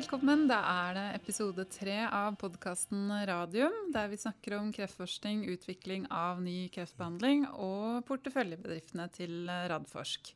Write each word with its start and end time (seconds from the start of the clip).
velkommen. 0.00 0.46
Da 0.48 0.58
er 0.64 0.94
det 0.96 1.02
episode 1.18 1.64
tre 1.68 1.96
av 2.06 2.36
podkasten 2.40 3.10
Radium, 3.28 3.74
der 3.92 4.08
vi 4.08 4.16
snakker 4.16 4.54
om 4.56 4.70
kreftforskning, 4.72 5.42
utvikling 5.52 6.06
av 6.08 6.40
ny 6.40 6.70
kreftbehandling 6.72 7.42
og 7.50 8.06
porteføljebedriftene 8.08 9.04
til 9.12 9.50
Radforsk. 9.68 10.32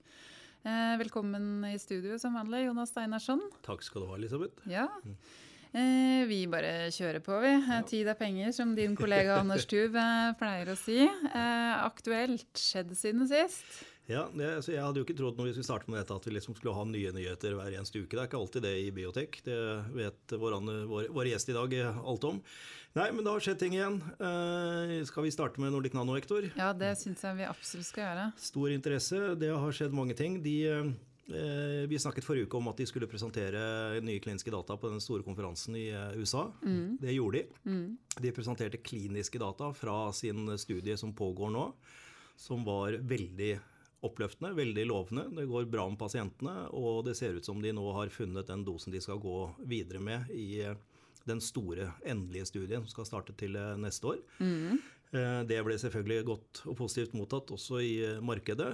Eh, 0.69 0.93
velkommen 1.01 1.65
i 1.71 1.79
studio 1.81 2.19
som 2.21 2.37
vanlig, 2.37 2.67
Jonas 2.67 2.93
Steinarsson. 2.93 3.41
Takk 3.65 3.87
skal 3.87 4.05
du 4.05 4.11
ha, 4.11 4.19
Elisabeth. 4.21 4.69
Ja. 4.69 4.85
Eh, 5.73 6.27
vi 6.29 6.43
bare 6.51 6.91
kjører 6.93 7.25
på, 7.25 7.41
vi. 7.41 7.55
Tid 7.89 8.13
er 8.13 8.21
penger, 8.21 8.53
som 8.53 8.77
din 8.77 8.99
kollega 9.01 9.41
Anders 9.41 9.65
Tuv 9.71 9.97
eh, 9.97 10.35
pleier 10.43 10.75
å 10.75 10.77
si. 10.77 11.09
Aktuelt 11.33 12.53
skjedd 12.61 12.93
siden 13.01 13.25
sist? 13.33 13.65
Ja, 14.07 14.27
det, 14.37 14.49
så 14.67 14.75
Jeg 14.75 14.85
hadde 14.85 15.01
jo 15.01 15.07
ikke 15.07 15.17
trodd 15.17 15.39
når 15.39 15.49
vi 15.49 15.53
skulle 15.57 15.69
starte 15.71 15.89
med 15.89 16.03
dette 16.03 16.17
at 16.17 16.27
vi 16.29 16.35
liksom 16.35 16.57
skulle 16.59 16.75
ha 16.77 16.85
nye 16.85 17.13
nyheter 17.17 17.57
hver 17.57 17.73
eneste 17.73 18.03
uke. 18.03 18.13
Det 18.13 18.21
er 18.21 18.29
ikke 18.29 18.41
alltid 18.43 18.67
det 18.67 18.73
i 18.83 18.91
biotek. 18.93 19.39
Det 19.47 19.61
vet 19.97 20.35
vår, 20.37 20.59
vår, 20.91 21.09
vår 21.15 21.31
gjest 21.31 21.53
i 21.53 21.57
dag 21.57 21.77
alt 21.89 22.27
om. 22.29 22.43
Nei, 22.95 23.09
men 23.11 23.25
det 23.25 23.33
har 23.33 23.43
skjedd 23.43 23.59
ting 23.59 23.73
igjen. 23.75 23.97
Eh, 24.23 25.01
skal 25.09 25.25
vi 25.25 25.33
starte 25.35 25.63
med 25.63 25.73
Nordic 25.75 25.97
Nano, 25.97 26.15
Hector? 26.15 26.45
Ja, 26.55 26.69
det 26.77 26.93
syns 27.01 27.25
jeg 27.25 27.41
vi 27.41 27.49
absolutt 27.49 27.89
skal 27.89 28.05
gjøre. 28.05 28.29
Stor 28.45 28.77
interesse. 28.77 29.25
Det 29.41 29.51
har 29.51 29.75
skjedd 29.75 29.97
mange 29.97 30.15
ting. 30.15 30.37
De, 30.45 30.55
eh, 30.69 31.83
vi 31.91 31.99
snakket 31.99 32.29
forrige 32.29 32.47
uke 32.47 32.61
om 32.61 32.71
at 32.71 32.79
de 32.79 32.87
skulle 32.87 33.09
presentere 33.11 33.99
nye 34.05 34.21
kliniske 34.23 34.53
data 34.53 34.77
på 34.79 34.93
den 34.93 35.03
store 35.03 35.25
konferansen 35.27 35.81
i 35.81 35.89
uh, 35.91 36.13
USA. 36.21 36.45
Mm. 36.63 37.01
Det 37.01 37.17
gjorde 37.17 37.41
de. 37.41 37.71
Mm. 37.73 37.87
De 38.21 38.37
presenterte 38.37 38.85
kliniske 38.85 39.41
data 39.43 39.73
fra 39.75 40.13
sin 40.15 40.47
studie 40.61 40.95
som 41.01 41.17
pågår 41.17 41.51
nå, 41.57 41.71
som 42.37 42.63
var 42.69 43.01
veldig 43.01 43.57
oppløftende, 44.05 44.55
veldig 44.57 44.87
lovende. 44.91 45.27
Det 45.37 45.47
går 45.51 45.69
bra 45.73 45.87
med 45.91 46.01
pasientene, 46.01 46.57
og 46.77 47.05
det 47.09 47.17
ser 47.19 47.39
ut 47.39 47.47
som 47.47 47.63
de 47.63 47.73
nå 47.75 47.85
har 47.97 48.13
funnet 48.13 48.51
den 48.51 48.65
dosen 48.67 48.95
de 48.95 49.03
skal 49.03 49.23
gå 49.23 49.39
videre 49.69 50.03
med 50.05 50.31
i 50.35 50.49
eh, 50.65 50.77
den 51.25 51.41
store, 51.41 51.91
endelige 52.05 52.51
studien 52.53 52.85
som 52.85 52.93
skal 52.93 53.09
starte 53.09 53.37
til 53.41 53.57
eh, 53.61 53.75
neste 53.81 54.15
år. 54.15 54.21
Mm. 54.41 54.83
Det 55.47 55.61
ble 55.63 55.77
selvfølgelig 55.79 56.25
godt 56.27 56.61
og 56.67 56.75
positivt 56.75 57.13
mottatt 57.15 57.53
også 57.55 57.79
i 57.87 57.93
markedet. 58.19 58.73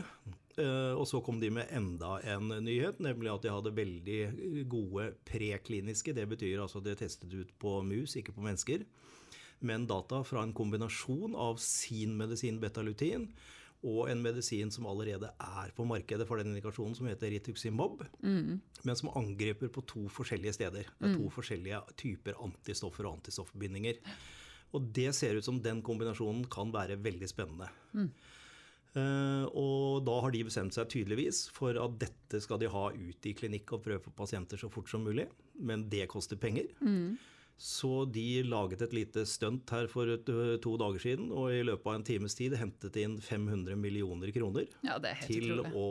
Og 0.96 1.02
så 1.04 1.18
kom 1.20 1.36
de 1.36 1.50
med 1.52 1.68
enda 1.76 2.14
en 2.32 2.48
nyhet, 2.64 2.96
nemlig 3.04 3.28
at 3.28 3.44
de 3.44 3.52
hadde 3.52 3.74
veldig 3.76 4.64
gode 4.72 5.10
prekliniske. 5.28 6.14
Det 6.16 6.24
betyr 6.30 6.62
altså 6.62 6.80
at 6.80 6.86
de 6.86 6.94
testet 6.96 7.36
ut 7.36 7.52
på 7.60 7.74
mus, 7.84 8.16
ikke 8.16 8.32
på 8.32 8.46
mennesker. 8.46 8.86
Men 9.60 9.84
data 9.86 10.22
fra 10.24 10.42
en 10.42 10.56
kombinasjon 10.56 11.36
av 11.36 11.60
sin 11.60 12.16
medisin 12.16 12.60
betalutin 12.62 13.28
og 13.80 14.10
en 14.12 14.20
medisin 14.20 14.68
som 14.72 14.88
allerede 14.90 15.30
er 15.40 15.70
på 15.76 15.86
markedet 15.88 16.26
for 16.28 16.40
den 16.40 16.52
indikasjonen, 16.52 16.96
som 16.96 17.08
heter 17.08 17.32
rituximab, 17.32 18.02
mm. 18.20 18.58
men 18.84 18.98
som 18.98 19.12
angriper 19.16 19.72
på 19.72 19.84
to 19.88 20.04
forskjellige 20.12 20.58
steder. 20.58 20.90
Det 20.98 21.08
er 21.08 21.14
to 21.14 21.24
mm. 21.24 21.32
forskjellige 21.32 21.80
typer 22.00 22.36
antistoffer 22.44 23.08
og 23.08 23.18
antistoffbindinger. 23.18 24.02
Og 24.76 24.92
det 24.94 25.08
ser 25.16 25.38
ut 25.38 25.46
som 25.46 25.62
den 25.64 25.80
kombinasjonen 25.82 26.44
kan 26.52 26.70
være 26.74 27.00
veldig 27.02 27.30
spennende. 27.30 27.70
Mm. 27.96 28.12
Uh, 28.90 29.46
og 29.54 30.02
da 30.02 30.16
har 30.24 30.32
de 30.34 30.42
bestemt 30.48 30.74
seg 30.74 30.88
tydeligvis 30.90 31.44
for 31.54 31.76
at 31.78 31.92
dette 32.02 32.40
skal 32.42 32.58
de 32.58 32.70
ha 32.70 32.88
ut 32.90 33.28
i 33.30 33.34
klinikk 33.38 33.76
og 33.76 33.84
prøve 33.84 34.02
på 34.02 34.14
pasienter 34.18 34.58
så 34.60 34.70
fort 34.72 34.90
som 34.90 35.06
mulig. 35.06 35.28
Men 35.56 35.88
det 35.92 36.08
koster 36.10 36.38
penger. 36.40 36.68
Mm. 36.84 37.16
Så 37.60 38.04
de 38.08 38.40
laget 38.48 38.80
et 38.86 38.94
lite 38.96 39.26
stunt 39.28 39.68
her 39.74 39.84
for 39.92 40.08
to 40.24 40.70
dager 40.80 41.02
siden, 41.02 41.26
og 41.28 41.52
i 41.52 41.58
løpet 41.68 41.90
av 41.90 41.98
en 41.98 42.04
times 42.08 42.32
tid 42.38 42.54
hentet 42.56 42.96
inn 43.02 43.18
500 43.20 43.76
millioner 43.76 44.32
kroner 44.32 44.64
ja, 44.80 44.96
til 45.26 45.50
utrolig. 45.50 45.72
å 45.76 45.90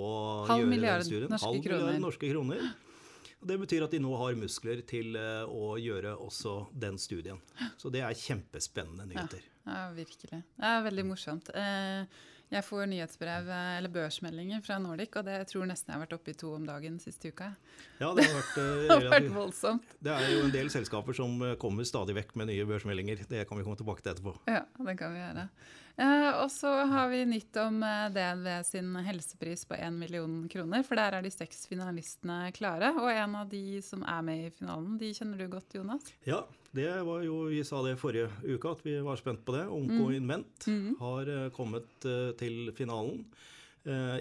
Halv 0.49 0.73
gjøre 0.73 0.95
den 0.97 1.05
studien. 1.05 1.35
Halv 1.43 1.59
milliard 1.59 2.01
norske 2.01 2.31
kroner. 2.31 2.71
Det 3.39 3.59
betyr 3.61 3.85
at 3.85 3.93
de 3.93 4.01
nå 4.01 4.15
har 4.17 4.33
muskler 4.35 4.81
til 4.89 5.13
å 5.13 5.75
gjøre 5.79 6.15
også 6.17 6.55
den 6.73 6.97
studien. 6.99 7.37
Så 7.77 7.93
det 7.93 8.01
er 8.03 8.17
kjempespennende 8.17 9.05
nyheter. 9.13 9.45
Ja, 9.61 9.77
ja 9.77 9.85
virkelig. 9.93 10.41
Det 10.41 10.73
er 10.73 10.83
veldig 10.89 11.05
morsomt. 11.13 11.53
Eh, 11.53 12.19
jeg 12.49 12.65
får 12.65 12.87
nyhetsbrev 12.89 13.49
eh, 13.53 13.71
eller 13.77 13.91
børsmeldinger 13.93 14.63
fra 14.65 14.79
Nordic, 14.81 15.13
og 15.19 15.27
det 15.27 15.35
jeg 15.37 15.49
tror 15.51 15.67
nesten 15.69 15.91
jeg 15.91 15.99
har 15.99 16.03
vært 16.05 16.15
oppe 16.17 16.33
i 16.33 16.37
to 16.37 16.53
om 16.57 16.65
dagen 16.65 16.95
siste 17.01 17.29
uka. 17.29 17.51
Ja, 17.99 18.09
det 18.17 18.25
har 18.25 18.39
vært, 18.39 18.55
uh, 18.57 18.63
det 18.87 18.95
har 18.95 19.05
vært 19.13 19.29
voldsomt. 19.35 19.93
Det 20.01 20.15
er 20.15 20.31
jo 20.33 20.39
en 20.47 20.55
del 20.55 20.71
selskaper 20.73 21.17
som 21.17 21.35
eh, 21.45 21.57
kommer 21.61 21.85
stadig 21.85 22.17
vekk 22.17 22.33
med 22.41 22.49
nye 22.49 22.65
børsmeldinger. 22.69 23.21
Det 23.29 23.45
kan 23.49 23.59
vi 23.59 23.67
komme 23.67 23.77
tilbake 23.79 24.05
til 24.05 24.15
etterpå. 24.15 24.33
Ja, 24.49 24.63
det 24.65 24.97
kan 24.97 25.13
vi 25.13 25.21
gjøre. 25.21 25.45
Uh, 25.99 26.43
og 26.45 26.47
så 26.53 26.69
har 26.87 27.09
vi 27.11 27.25
nytt 27.27 27.57
om 27.59 27.81
DNV 28.15 28.47
sin 28.63 28.93
helsepris 29.03 29.65
på 29.67 29.75
1 29.75 29.97
million 29.99 30.37
kroner. 30.51 30.85
For 30.87 30.99
der 30.99 31.17
er 31.17 31.25
de 31.25 31.31
seks 31.33 31.65
finalistene 31.67 32.53
klare. 32.55 32.93
Og 33.01 33.11
en 33.11 33.35
av 33.41 33.51
de 33.51 33.81
som 33.83 34.05
er 34.07 34.23
med 34.23 34.45
i 34.47 34.53
finalen, 34.55 34.95
de 35.01 35.11
kjenner 35.17 35.41
du 35.41 35.49
godt, 35.51 35.75
Jonas? 35.75 36.07
Ja, 36.27 36.45
det 36.71 36.87
var 37.03 37.25
jo, 37.25 37.43
Vi 37.51 37.63
sa 37.67 37.83
det 37.83 37.97
forrige 37.99 38.29
uke 38.47 38.71
at 38.71 38.83
vi 38.85 38.95
var 39.03 39.19
spent 39.19 39.43
på 39.43 39.57
det. 39.57 39.67
Onko 39.67 40.07
mm. 40.07 40.17
Invent 40.21 40.67
mm. 40.71 40.89
har 41.03 41.35
uh, 41.35 41.45
kommet 41.55 42.09
til 42.39 42.73
finalen. 42.77 43.25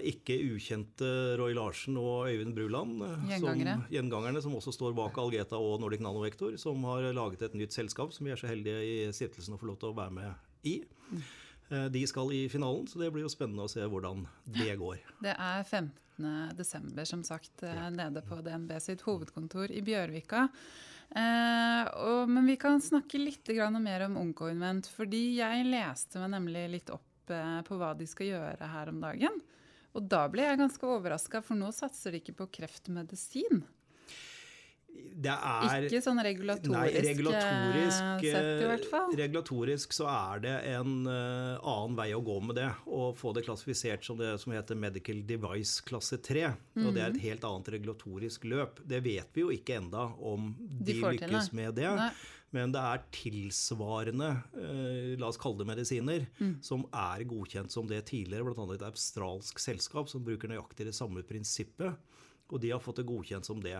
Ikke 0.07 0.33
ukjente 0.49 1.05
Roy 1.37 1.51
Larsen 1.53 1.97
og 1.99 2.29
Øyvind 2.31 2.55
Bruland, 2.55 3.03
Gjengangere. 3.27 3.73
som, 3.75 3.83
gjengangerne 3.91 4.41
som 4.41 4.55
også 4.55 4.71
står 4.73 4.95
bak 4.97 5.19
Algeta 5.21 5.59
og 5.59 5.83
Nordic 5.83 6.01
Nanovektor, 6.01 6.55
som 6.57 6.87
har 6.87 7.11
laget 7.13 7.43
et 7.45 7.57
nytt 7.59 7.75
selskap 7.75 8.15
som 8.15 8.25
vi 8.25 8.31
er 8.33 8.39
så 8.39 8.49
heldige 8.49 8.79
i 8.87 8.95
stiftelsen 9.13 9.57
å 9.57 9.59
få 9.61 9.69
lov 9.69 9.77
til 9.83 9.91
å 9.91 9.97
være 9.99 10.15
med 10.15 10.65
i. 10.71 10.79
Mm. 11.11 11.21
De 11.69 12.01
skal 12.09 12.31
i 12.33 12.43
finalen, 12.49 12.87
så 12.89 12.97
det 12.97 13.11
blir 13.13 13.27
jo 13.27 13.29
spennende 13.29 13.67
å 13.67 13.69
se 13.69 13.83
hvordan 13.85 14.23
det 14.55 14.73
går. 14.81 15.03
Det 15.21 15.35
er 15.35 15.61
15.12., 15.61 17.03
som 17.05 17.21
sagt, 17.27 17.61
ja. 17.61 17.91
nede 17.93 18.23
på 18.25 18.39
DNB 18.41 18.73
sitt 18.81 19.03
hovedkontor 19.05 19.69
i 19.69 19.83
Bjørvika. 19.85 20.47
Eh, 21.09 22.25
men 22.27 22.45
vi 22.45 22.55
kan 22.55 22.81
snakke 22.81 23.17
litt 23.17 23.49
mer 23.81 24.05
om 24.05 24.17
Oncoinvent. 24.17 24.87
Fordi 24.87 25.39
jeg 25.39 25.65
leste 25.69 26.21
meg 26.21 26.33
nemlig 26.35 26.67
litt 26.69 26.89
opp 26.93 27.33
eh, 27.33 27.61
på 27.65 27.79
hva 27.79 27.93
de 27.97 28.07
skal 28.07 28.29
gjøre 28.29 28.73
her 28.73 28.89
om 28.89 29.01
dagen. 29.01 29.41
Og 29.97 30.05
da 30.05 30.27
ble 30.29 30.45
jeg 30.45 30.59
ganske 30.59 30.85
overraska, 30.85 31.41
for 31.41 31.57
nå 31.57 31.71
satser 31.73 32.13
de 32.13 32.21
ikke 32.21 32.37
på 32.43 32.49
kreftmedisin. 32.59 33.63
Det 35.19 35.33
er, 35.33 35.85
ikke 35.89 35.99
sånn 36.03 36.21
regulatorisk, 36.23 36.71
nei, 36.71 37.01
regulatorisk 37.03 38.23
eh, 38.23 38.35
sett, 38.35 38.61
i 38.63 38.67
hvert 38.69 38.85
fall. 38.87 39.09
Regulatorisk 39.19 39.95
så 39.97 40.07
er 40.07 40.43
det 40.45 40.53
en 40.71 40.93
uh, 41.09 41.59
annen 41.59 41.97
vei 41.97 42.07
å 42.15 42.21
gå 42.23 42.37
med 42.47 42.55
det. 42.55 42.69
Å 42.87 43.09
få 43.19 43.33
det 43.35 43.43
klassifisert 43.43 44.05
som 44.07 44.19
det 44.19 44.31
som 44.39 44.55
heter 44.55 44.79
Medical 44.79 45.19
Device 45.27 45.83
klasse 45.83 46.21
3. 46.23 46.45
Mm. 46.77 46.85
Og 46.85 46.93
det 46.95 47.03
er 47.03 47.09
et 47.09 47.17
mhm. 47.17 47.25
helt 47.25 47.47
annet 47.49 47.71
regulatorisk 47.75 48.47
løp. 48.47 48.79
Det 48.87 49.01
vet 49.03 49.35
vi 49.35 49.43
jo 49.43 49.51
ikke 49.55 49.81
enda 49.81 50.07
om 50.23 50.53
de, 50.55 50.93
de 50.93 50.99
lykkes 51.03 51.51
med 51.57 51.75
det. 51.81 51.89
Nei. 51.99 52.11
Men 52.55 52.71
det 52.73 52.81
er 52.81 53.01
tilsvarende, 53.13 54.29
la 55.21 55.27
oss 55.27 55.37
kalle 55.37 55.61
det 55.61 55.67
medisiner, 55.69 56.23
mm. 56.39 56.55
som 56.65 56.81
er 56.97 57.21
godkjent 57.29 57.69
som 57.69 57.85
det 57.85 57.99
tidligere. 58.09 58.47
Bl.a. 58.47 58.65
et 58.73 58.85
australsk 58.87 59.61
selskap 59.61 60.09
som 60.09 60.23
bruker 60.25 60.49
nøyaktig 60.49 60.87
det 60.87 60.95
samme 60.97 61.21
prinsippet. 61.29 61.99
Og 62.49 62.63
de 62.63 62.71
har 62.73 62.81
fått 62.81 63.03
det 63.03 63.05
godkjent 63.11 63.45
som 63.45 63.61
det. 63.61 63.77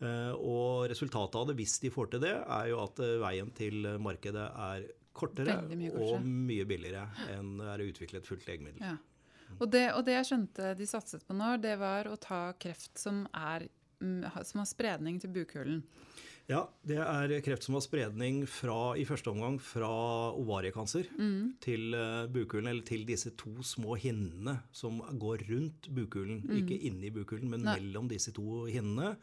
Eh, 0.00 0.32
og 0.32 0.88
resultatet 0.90 1.36
av 1.36 1.50
det, 1.50 1.58
hvis 1.60 1.76
de 1.82 1.92
får 1.92 2.14
til 2.14 2.24
det, 2.24 2.32
er 2.40 2.70
jo 2.72 2.80
at 2.84 3.02
eh, 3.04 3.18
veien 3.20 3.52
til 3.56 3.84
markedet 4.00 4.46
er 4.48 4.88
kortere 5.16 5.58
mye 5.68 5.90
og 5.98 6.24
mye 6.24 6.64
billigere 6.68 7.04
enn 7.34 7.58
er 7.60 7.82
å 7.82 7.88
utvikle 7.90 8.22
et 8.22 8.28
fullt 8.28 8.46
legemiddel. 8.48 8.80
Ja. 8.80 8.96
Og, 9.58 9.66
det, 9.68 9.90
og, 9.92 10.04
det, 10.06 10.14
jeg 10.20 10.28
skjønte 10.30 10.72
de 10.78 10.86
satset 10.88 11.26
på 11.26 11.34
nå, 11.36 11.56
det 11.60 11.74
var 11.80 12.08
å 12.08 12.16
ta 12.20 12.52
kreft 12.60 12.94
som, 13.00 13.24
er, 13.34 13.66
mm, 14.00 14.22
som 14.46 14.62
har 14.62 14.70
spredning 14.70 15.18
til 15.20 15.34
bukhulen. 15.34 15.82
Ja, 16.50 16.64
det 16.86 16.96
er 16.98 17.34
kreft 17.46 17.66
som 17.66 17.76
har 17.76 17.82
spredning 17.84 18.42
fra, 18.50 18.94
i 18.98 19.04
første 19.06 19.30
omgang 19.30 19.60
fra 19.62 19.90
ovariekancer 20.34 21.06
mm. 21.14 21.60
til 21.62 21.94
uh, 21.94 22.24
bukhulen, 22.32 22.70
eller 22.72 22.86
til 22.86 23.04
disse 23.06 23.34
to 23.38 23.52
små 23.66 23.98
hinnene 24.00 24.56
som 24.74 24.98
går 25.20 25.44
rundt 25.50 25.90
bukhulen. 25.94 26.40
Mm. 26.46 26.56
Ikke 26.62 26.80
inni 26.88 27.12
bukhulen, 27.14 27.52
men 27.52 27.66
Nei. 27.66 27.76
mellom 27.78 28.10
disse 28.10 28.34
to 28.34 28.64
hinnene. 28.70 29.14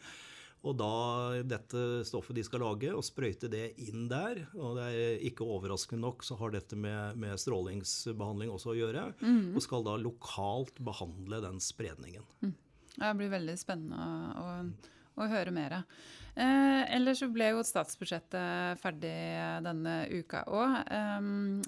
Og 0.66 0.74
da 0.80 1.38
dette 1.46 1.84
stoffet 2.08 2.40
de 2.40 2.44
skal 2.46 2.64
lage, 2.66 2.90
og 2.92 3.06
sprøyte 3.06 3.50
det 3.52 3.76
inn 3.86 4.08
der 4.10 4.42
Og 4.58 4.80
det 4.80 4.88
er 4.90 5.26
ikke 5.30 5.46
overraskende 5.46 6.02
nok 6.08 6.26
så 6.26 6.38
har 6.40 6.56
dette 6.56 6.76
med, 6.80 7.20
med 7.22 7.38
strålingsbehandling 7.40 8.52
også 8.54 8.74
å 8.74 8.78
gjøre. 8.78 9.06
Mm. 9.22 9.56
Og 9.56 9.64
skal 9.64 9.86
da 9.86 9.98
lokalt 10.02 10.82
behandle 10.84 11.42
den 11.46 11.62
spredningen. 11.64 12.26
Mm. 12.42 12.56
Det 12.98 13.16
blir 13.20 13.34
veldig 13.34 13.58
spennende 13.62 14.06
å, 14.42 14.46
å, 14.58 15.22
å 15.22 15.30
høre 15.30 15.54
mer. 15.54 15.84
Eh, 16.38 16.84
ellers 16.98 17.22
så 17.22 17.30
ble 17.34 17.52
jo 17.54 17.66
statsbudsjettet 17.66 18.82
ferdig 18.82 19.18
denne 19.66 20.00
uka 20.10 20.44
òg. 20.50 20.80
Um, 20.90 21.62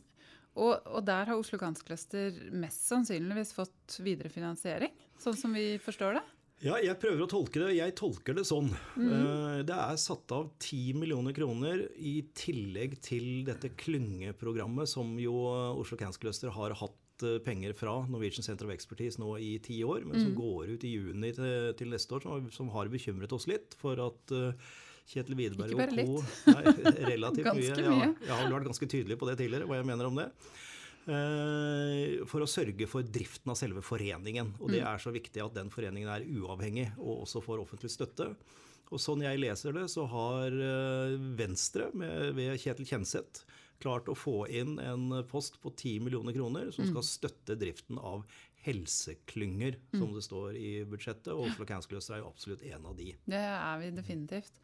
og, 0.59 0.81
og, 0.89 1.03
der 1.07 1.30
har 1.30 1.38
Oslo 1.38 1.59
Kanskløster 1.62 2.36
mest 2.57 2.89
sannsynligvis 2.89 3.53
fått 3.56 4.00
viderefinansiering, 4.03 4.94
sånn 5.21 5.38
som 5.38 5.53
vi 5.56 5.71
forstår 5.81 6.19
det? 6.19 6.25
Ja, 6.59 6.75
jeg 6.83 6.97
prøver 7.00 7.23
å 7.23 7.29
tolke 7.29 7.61
det. 7.61 7.75
Jeg 7.77 7.95
tolker 7.95 8.35
det 8.35 8.44
sånn. 8.47 8.67
Mm. 9.00 9.61
Det 9.67 9.75
er 9.75 10.00
satt 10.01 10.31
av 10.35 10.50
10 10.59 10.97
millioner 11.00 11.35
kroner 11.35 11.85
i 11.95 12.17
tillegg 12.35 12.97
til 13.06 13.45
dette 13.47 13.71
klyngeprogrammet 13.79 14.91
som 14.91 15.13
jo 15.21 15.38
Oslo 15.79 16.00
Cancer 16.00 16.25
Cluster 16.25 16.51
har 16.56 16.75
hatt 16.81 17.23
eh, 17.23 17.39
penger 17.45 17.75
fra 17.79 17.95
Norwegian 18.11 18.44
Center 18.44 18.67
of 18.67 18.75
Expertise 18.75 19.21
nå 19.23 19.38
i 19.39 19.53
ti 19.63 19.79
år, 19.88 20.03
men 20.03 20.19
som 20.19 20.33
mm. 20.33 20.38
går 20.41 20.75
ut 20.75 20.83
i 20.83 20.94
juni 20.97 21.31
til, 21.38 21.95
neste 21.95 22.19
år, 22.19 22.27
som, 22.56 22.71
har 22.75 22.91
bekymret 22.91 23.35
oss 23.35 23.47
litt 23.47 23.77
for 23.79 24.01
at 24.09 24.35
uh, 24.35 24.75
Kjetil 25.09 25.39
Widerberg 25.39 25.71
Ikke 25.73 25.85
bare 25.85 26.03
og 26.03 26.19
co. 26.19 26.97
relativt 27.13 27.47
Ganske 27.53 27.79
mye. 27.79 27.88
mye. 27.88 28.12
Ja, 28.27 28.33
jeg 28.33 28.35
har 28.35 28.51
vært 28.57 28.67
ganske 28.73 28.91
tydelig 28.97 29.19
på 29.21 29.31
det 29.31 29.39
tidligere, 29.39 29.69
hva 29.69 29.79
jeg 29.79 29.88
mener 29.88 30.12
om 30.12 30.19
det. 30.19 30.27
Eh, 31.09 32.25
For 32.29 32.44
å 32.45 32.50
sørge 32.50 32.85
for 32.89 33.01
driften 33.03 33.50
av 33.51 33.57
selve 33.57 33.81
foreningen. 33.85 34.53
Og 34.59 34.69
Mm. 34.69 34.73
det 34.75 34.81
er 34.83 34.97
så 35.01 35.11
viktig 35.11 35.44
at 35.44 35.53
den 35.56 35.69
foreningen 35.69 36.09
er 36.09 36.25
uavhengig 36.25 36.91
og 37.00 37.25
også 37.25 37.41
får 37.44 37.59
offentlig 37.65 37.89
støtte. 37.91 38.35
Og 38.91 39.00
sånn 39.00 39.21
jeg 39.21 39.39
leser 39.39 39.73
det, 39.73 39.85
så 39.89 40.07
har 40.09 40.47
eh, 40.50 41.17
Venstre 41.38 41.91
med, 41.94 42.35
ved 42.35 42.57
Kjetil 42.59 42.85
Kjenseth 42.88 43.44
klart 43.79 44.06
å 44.11 44.15
få 44.17 44.47
inn 44.50 44.77
en 44.79 45.23
post 45.23 45.59
på 45.61 45.71
10 45.73 46.00
millioner 46.03 46.33
kroner 46.33 46.71
som 46.73 46.85
Mm. 46.85 46.89
skal 46.91 47.03
støtte 47.03 47.55
driften 47.57 47.97
av 47.97 48.25
helseklynger, 48.65 49.75
Mm. 49.94 50.00
som 50.00 50.13
det 50.13 50.23
står 50.23 50.56
i 50.57 50.83
budsjettet. 50.85 51.27
Og 51.33 51.47
Oslo 51.47 51.65
Cancer 51.65 51.89
Cluster 51.89 52.15
er 52.15 52.19
jo 52.23 52.29
absolutt 52.29 52.61
en 52.63 52.85
av 52.85 52.95
de. 52.97 53.15
Det 53.25 53.35
er 53.39 53.79
vi 53.79 53.91
definitivt. 53.91 54.59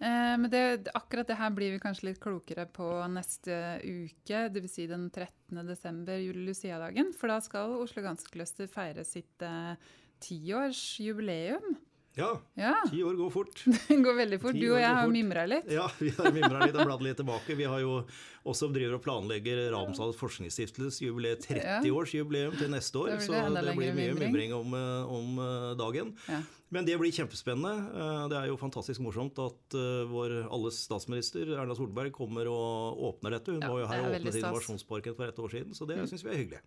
Eh, 0.00 0.36
men 0.38 0.48
det, 0.50 0.88
akkurat 0.94 1.26
det 1.26 1.36
her 1.36 1.50
blir 1.50 1.72
vi 1.72 1.78
kanskje 1.82 2.04
litt 2.12 2.20
klokere 2.20 2.66
på 2.70 2.86
neste 3.10 3.80
uke, 3.82 4.48
dvs. 4.54 4.70
Si 4.70 4.86
den 4.86 5.10
13. 5.10 5.66
desember, 5.66 6.18
Lucia-dagen. 6.34 7.12
For 7.14 7.26
da 7.28 7.40
skal 7.40 7.74
Oslo 7.82 8.02
Cancer 8.02 8.28
Cluster 8.30 8.66
feire 8.70 9.04
sitt 9.04 9.42
eh, 9.42 9.74
tiårsjubileum. 10.20 11.74
Ja, 11.74 11.87
Ja, 12.18 12.72
ti 12.90 12.98
år 13.06 13.14
går 13.18 13.30
fort. 13.30 13.62
det 13.88 13.96
går 14.02 14.16
veldig 14.18 14.38
fort. 14.42 14.58
Du 14.58 14.66
og 14.72 14.80
jeg 14.82 14.90
har 14.98 15.08
mimra 15.12 15.44
litt. 15.48 15.68
Ja, 15.70 15.86
vi 16.00 16.10
har 16.16 16.32
mimra 16.34 16.66
litt 16.66 16.74
og 16.76 16.88
bladd 16.88 17.04
litt 17.06 17.18
tilbake. 17.20 17.54
Vi 17.58 17.68
har 17.70 17.80
jo 17.84 18.00
også 18.48 18.68
driver 18.72 18.96
og 18.98 19.02
planlegger 19.04 19.60
Ramsdals 19.74 20.16
forskningsstiftelses 20.18 21.00
jubileum, 21.04 21.38
30-årsjubileum 21.44 22.56
til 22.58 22.70
neste 22.72 23.00
år. 23.00 23.16
Så 23.22 23.32
det 23.54 23.74
blir 23.76 23.94
mye 23.96 24.14
mimring. 24.18 24.54
om, 24.56 24.74
eh, 24.74 25.12
om 25.18 25.38
eh, 25.44 25.74
dagen. 25.78 26.14
Ja. 26.28 26.40
Men 26.74 26.84
det 26.84 26.98
blir 27.00 27.12
kjempespennende. 27.12 27.74
Eh, 27.94 28.28
Det 28.28 28.36
er 28.42 28.46
jo 28.50 28.56
fantastisk 28.60 29.00
morsomt 29.00 29.38
at 29.40 29.76
vår 30.10 30.48
alles 30.52 30.82
statsminister 30.84 31.54
Erna 31.56 31.74
Solberg 31.78 32.12
kommer 32.12 32.48
og 32.50 32.98
åpner 33.12 33.36
dette. 33.38 33.52
Hun 33.52 33.62
Ja, 33.62 33.68
var 33.72 33.80
jo 33.80 33.86
her 33.86 33.98
er 33.98 34.08
og 34.08 34.14
åpnet. 34.16 34.34
Mm. 34.34 34.40
Innovasjonsparken 34.42 35.16
for 35.16 35.28
et 35.28 35.38
år 35.38 35.48
siden, 35.54 35.74
så 35.74 35.86
det 35.88 36.00
syns 36.08 36.24
vi 36.24 36.30
er 36.34 36.40
hyggelig. 36.42 36.60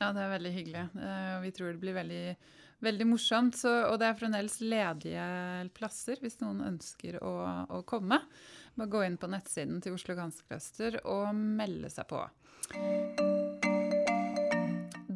Ja, 0.00 0.12
det 0.12 0.20
er 0.22 0.30
veldig 0.38 0.52
hyggelig. 0.52 0.84
Vi 1.44 1.50
tror 1.56 1.72
det 1.72 1.80
blir 1.80 1.94
veldig, 1.94 2.36
veldig 2.84 3.08
morsomt. 3.08 3.58
Så, 3.58 3.72
og 3.90 3.98
det 4.00 4.10
er 4.10 4.18
fremdeles 4.18 4.58
ledige 4.64 5.28
plasser 5.76 6.20
hvis 6.22 6.40
noen 6.42 6.62
ønsker 6.74 7.20
å, 7.24 7.34
å 7.68 7.82
komme. 7.88 8.20
Bare 8.74 8.90
gå 8.90 9.04
inn 9.06 9.20
på 9.20 9.30
nettsiden 9.30 9.82
til 9.84 9.96
Oslo 9.98 10.16
Ganskløster 10.18 11.00
og 11.04 11.30
melde 11.34 11.92
seg 11.92 12.10
på. 12.10 12.24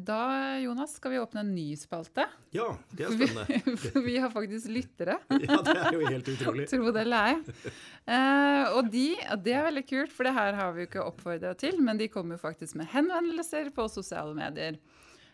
Da, 0.09 0.57
Jonas, 0.57 0.95
skal 0.95 1.11
vi 1.11 1.19
åpne 1.19 1.43
en 1.43 1.49
ny 1.53 1.75
spalte. 1.77 2.23
Ja, 2.55 2.71
det 2.97 3.05
er 3.05 3.11
spennende. 3.13 3.75
For 3.83 4.01
vi 4.01 4.15
har 4.17 4.31
faktisk 4.33 4.71
lyttere. 4.73 5.19
Ja, 5.43 5.59
det 5.65 5.75
er 5.75 5.97
jo 5.97 6.07
helt 6.07 6.31
utrolig. 6.33 6.65
Tro 6.71 6.93
det 6.95 7.03
eller 7.03 7.27
ei. 7.29 7.73
Eh, 8.09 8.71
og 8.77 8.89
de, 8.89 9.05
det 9.45 9.53
er 9.53 9.67
veldig 9.67 9.83
kult, 9.89 10.13
for 10.15 10.25
det 10.25 10.33
her 10.33 10.57
har 10.57 10.73
vi 10.73 10.83
jo 10.83 10.89
ikke 10.89 11.05
oppfordra 11.05 11.53
til, 11.59 11.77
men 11.85 11.99
de 11.99 12.09
kommer 12.09 12.37
jo 12.37 12.41
faktisk 12.41 12.79
med 12.79 12.89
henvendelser 12.93 13.69
på 13.75 13.85
sosiale 13.91 14.33
medier. 14.37 14.79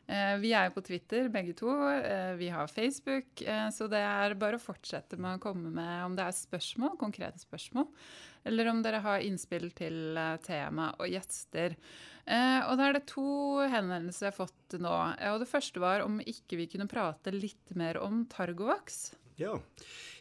Eh, 0.06 0.36
vi 0.38 0.52
er 0.54 0.68
jo 0.68 0.76
på 0.76 0.84
Twitter 0.86 1.30
begge 1.34 1.56
to, 1.58 1.72
eh, 1.90 2.36
vi 2.38 2.52
har 2.54 2.68
Facebook, 2.70 3.42
eh, 3.42 3.70
så 3.74 3.88
det 3.90 4.04
er 4.06 4.38
bare 4.38 4.60
å 4.60 4.62
fortsette 4.62 5.18
med 5.18 5.40
å 5.40 5.42
komme 5.42 5.72
med 5.74 6.06
om 6.06 6.16
det 6.16 6.28
er 6.28 6.38
spørsmål, 6.38 6.94
konkrete 7.02 7.42
spørsmål, 7.42 7.88
eller 8.46 8.70
om 8.70 8.84
dere 8.86 9.02
har 9.02 9.26
innspill 9.26 9.72
til 9.74 10.14
tema 10.46 10.92
og 11.00 11.10
gjester. 11.10 11.74
Og 12.26 12.78
da 12.78 12.88
er 12.88 12.94
det 12.94 13.08
to 13.10 13.58
henvendelser 13.70 14.28
jeg 14.28 14.34
har 14.34 14.46
fått 14.48 14.76
nå. 14.82 14.94
Og 15.34 15.40
det 15.42 15.50
første 15.50 15.82
var 15.82 16.02
om 16.02 16.20
ikke 16.22 16.58
vi 16.58 16.68
kunne 16.70 16.90
prate 16.90 17.34
litt 17.34 17.74
mer 17.76 17.98
om 18.02 18.26
Targovax. 18.26 19.16
Ja, 19.38 19.60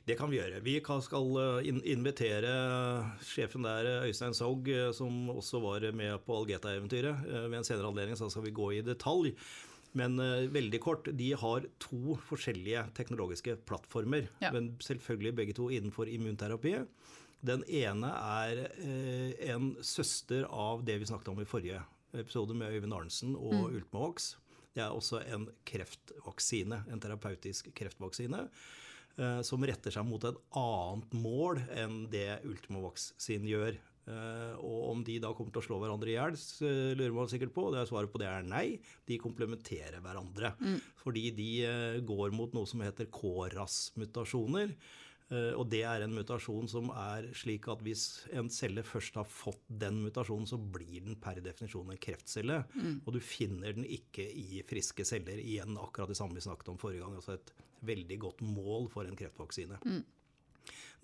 det 0.05 0.17
kan 0.19 0.31
vi 0.31 0.39
gjøre. 0.39 0.61
Vi 0.65 0.81
skal 0.81 1.69
invitere 1.85 2.55
sjefen 3.25 3.65
der, 3.65 4.09
Øystein 4.09 4.35
Saug, 4.37 4.69
som 4.93 5.31
også 5.31 5.61
var 5.61 5.93
med 5.93 6.25
på 6.25 6.41
Algeta-eventyret. 6.41 7.25
Ved 7.49 7.61
en 7.61 7.65
senere 7.65 7.89
anledning 7.89 8.17
så 8.17 8.31
skal 8.31 8.49
vi 8.49 8.57
gå 8.57 8.73
i 8.73 8.83
detalj. 8.85 9.35
Men 9.95 10.19
eh, 10.19 10.49
veldig 10.51 10.81
kort, 10.83 11.09
de 11.15 11.31
har 11.39 11.67
to 11.83 12.17
forskjellige 12.29 12.83
teknologiske 12.97 13.57
plattformer. 13.69 14.29
Ja. 14.43 14.51
Men 14.55 14.73
selvfølgelig 14.83 15.35
begge 15.39 15.55
to 15.57 15.69
innenfor 15.71 16.11
immunterapi. 16.11 16.77
Den 17.45 17.63
ene 17.69 18.11
er 18.11 18.63
eh, 18.81 19.35
en 19.55 19.75
søster 19.85 20.47
av 20.51 20.83
det 20.87 20.99
vi 21.03 21.07
snakket 21.11 21.31
om 21.35 21.43
i 21.43 21.49
forrige 21.49 21.83
episode 22.15 22.55
med 22.57 22.73
Øyvind 22.75 22.95
Arnsen 22.97 23.35
og 23.37 23.69
Ultimovax. 23.75 24.33
Det 24.75 24.83
er 24.83 24.91
også 24.95 25.21
en 25.31 25.47
kreftvaksine, 25.69 26.81
en 26.91 27.03
terapeutisk 27.03 27.69
kreftvaksine. 27.79 28.49
eh, 29.19 29.41
Som 29.47 29.63
retter 29.63 29.95
seg 29.95 30.07
mot 30.09 30.25
et 30.27 30.39
annet 30.59 31.13
mål 31.15 31.61
enn 31.71 32.07
det 32.11 32.41
Ultimovax 32.49 33.13
sin 33.21 33.47
gjør. 33.47 33.77
Eh, 34.07 34.55
Og 34.61 34.91
om 34.91 35.05
de 35.05 35.19
da 35.23 35.31
kommer 35.33 35.53
til 35.55 35.63
å 35.63 35.67
slå 35.67 35.79
hverandre 35.81 36.11
i 36.13 36.17
hjel, 36.19 36.37
så 36.37 36.69
lurer 36.97 37.15
man 37.17 37.31
sikkert 37.33 37.55
på. 37.57 37.71
Det 37.73 37.81
er 37.81 37.89
Svaret 37.89 38.13
på 38.13 38.21
det 38.21 38.29
er 38.29 38.43
nei. 38.45 38.79
De 39.09 39.17
komplementerer 39.19 40.01
hverandre. 40.05 40.55
Fordi 41.01 41.31
de 41.37 41.49
eh, 41.65 42.01
går 42.05 42.33
mot 42.37 42.53
noe 42.53 42.67
som 42.69 42.81
heter 42.85 43.07
KRAS-mutasjoner. 43.11 44.75
Eh, 45.33 45.53
Og 45.57 45.65
det 45.73 45.81
er 45.89 46.05
en 46.05 46.13
mutasjon 46.15 46.69
som 46.69 46.91
er 46.93 47.31
slik 47.37 47.67
at 47.73 47.81
hvis 47.83 48.05
en 48.37 48.51
celle 48.53 48.85
først 48.85 49.17
har 49.17 49.25
fått 49.25 49.63
den 49.69 50.03
mutasjonen, 50.05 50.47
så 50.47 50.59
blir 50.61 51.01
den 51.07 51.17
per 51.17 51.41
definisjon 51.41 51.91
en 51.95 51.97
kreftcelle. 52.01 52.61
Og 53.07 53.13
du 53.17 53.21
finner 53.25 53.73
den 53.73 53.85
ikke 53.89 54.27
i 54.29 54.61
friske 54.69 55.05
celler. 55.09 55.41
Igjen 55.41 55.79
akkurat 55.81 56.13
det 56.13 56.19
samme 56.21 56.37
vi 56.37 56.45
snakket 56.45 56.69
om 56.75 56.79
forrige 56.79 57.01
gang. 57.07 57.17
Altså 57.17 57.39
et 57.39 57.55
veldig 57.85 58.19
godt 58.21 58.41
mål 58.45 58.91
for 58.93 59.05
en 59.09 59.17
kreftvaksine. 59.17 59.81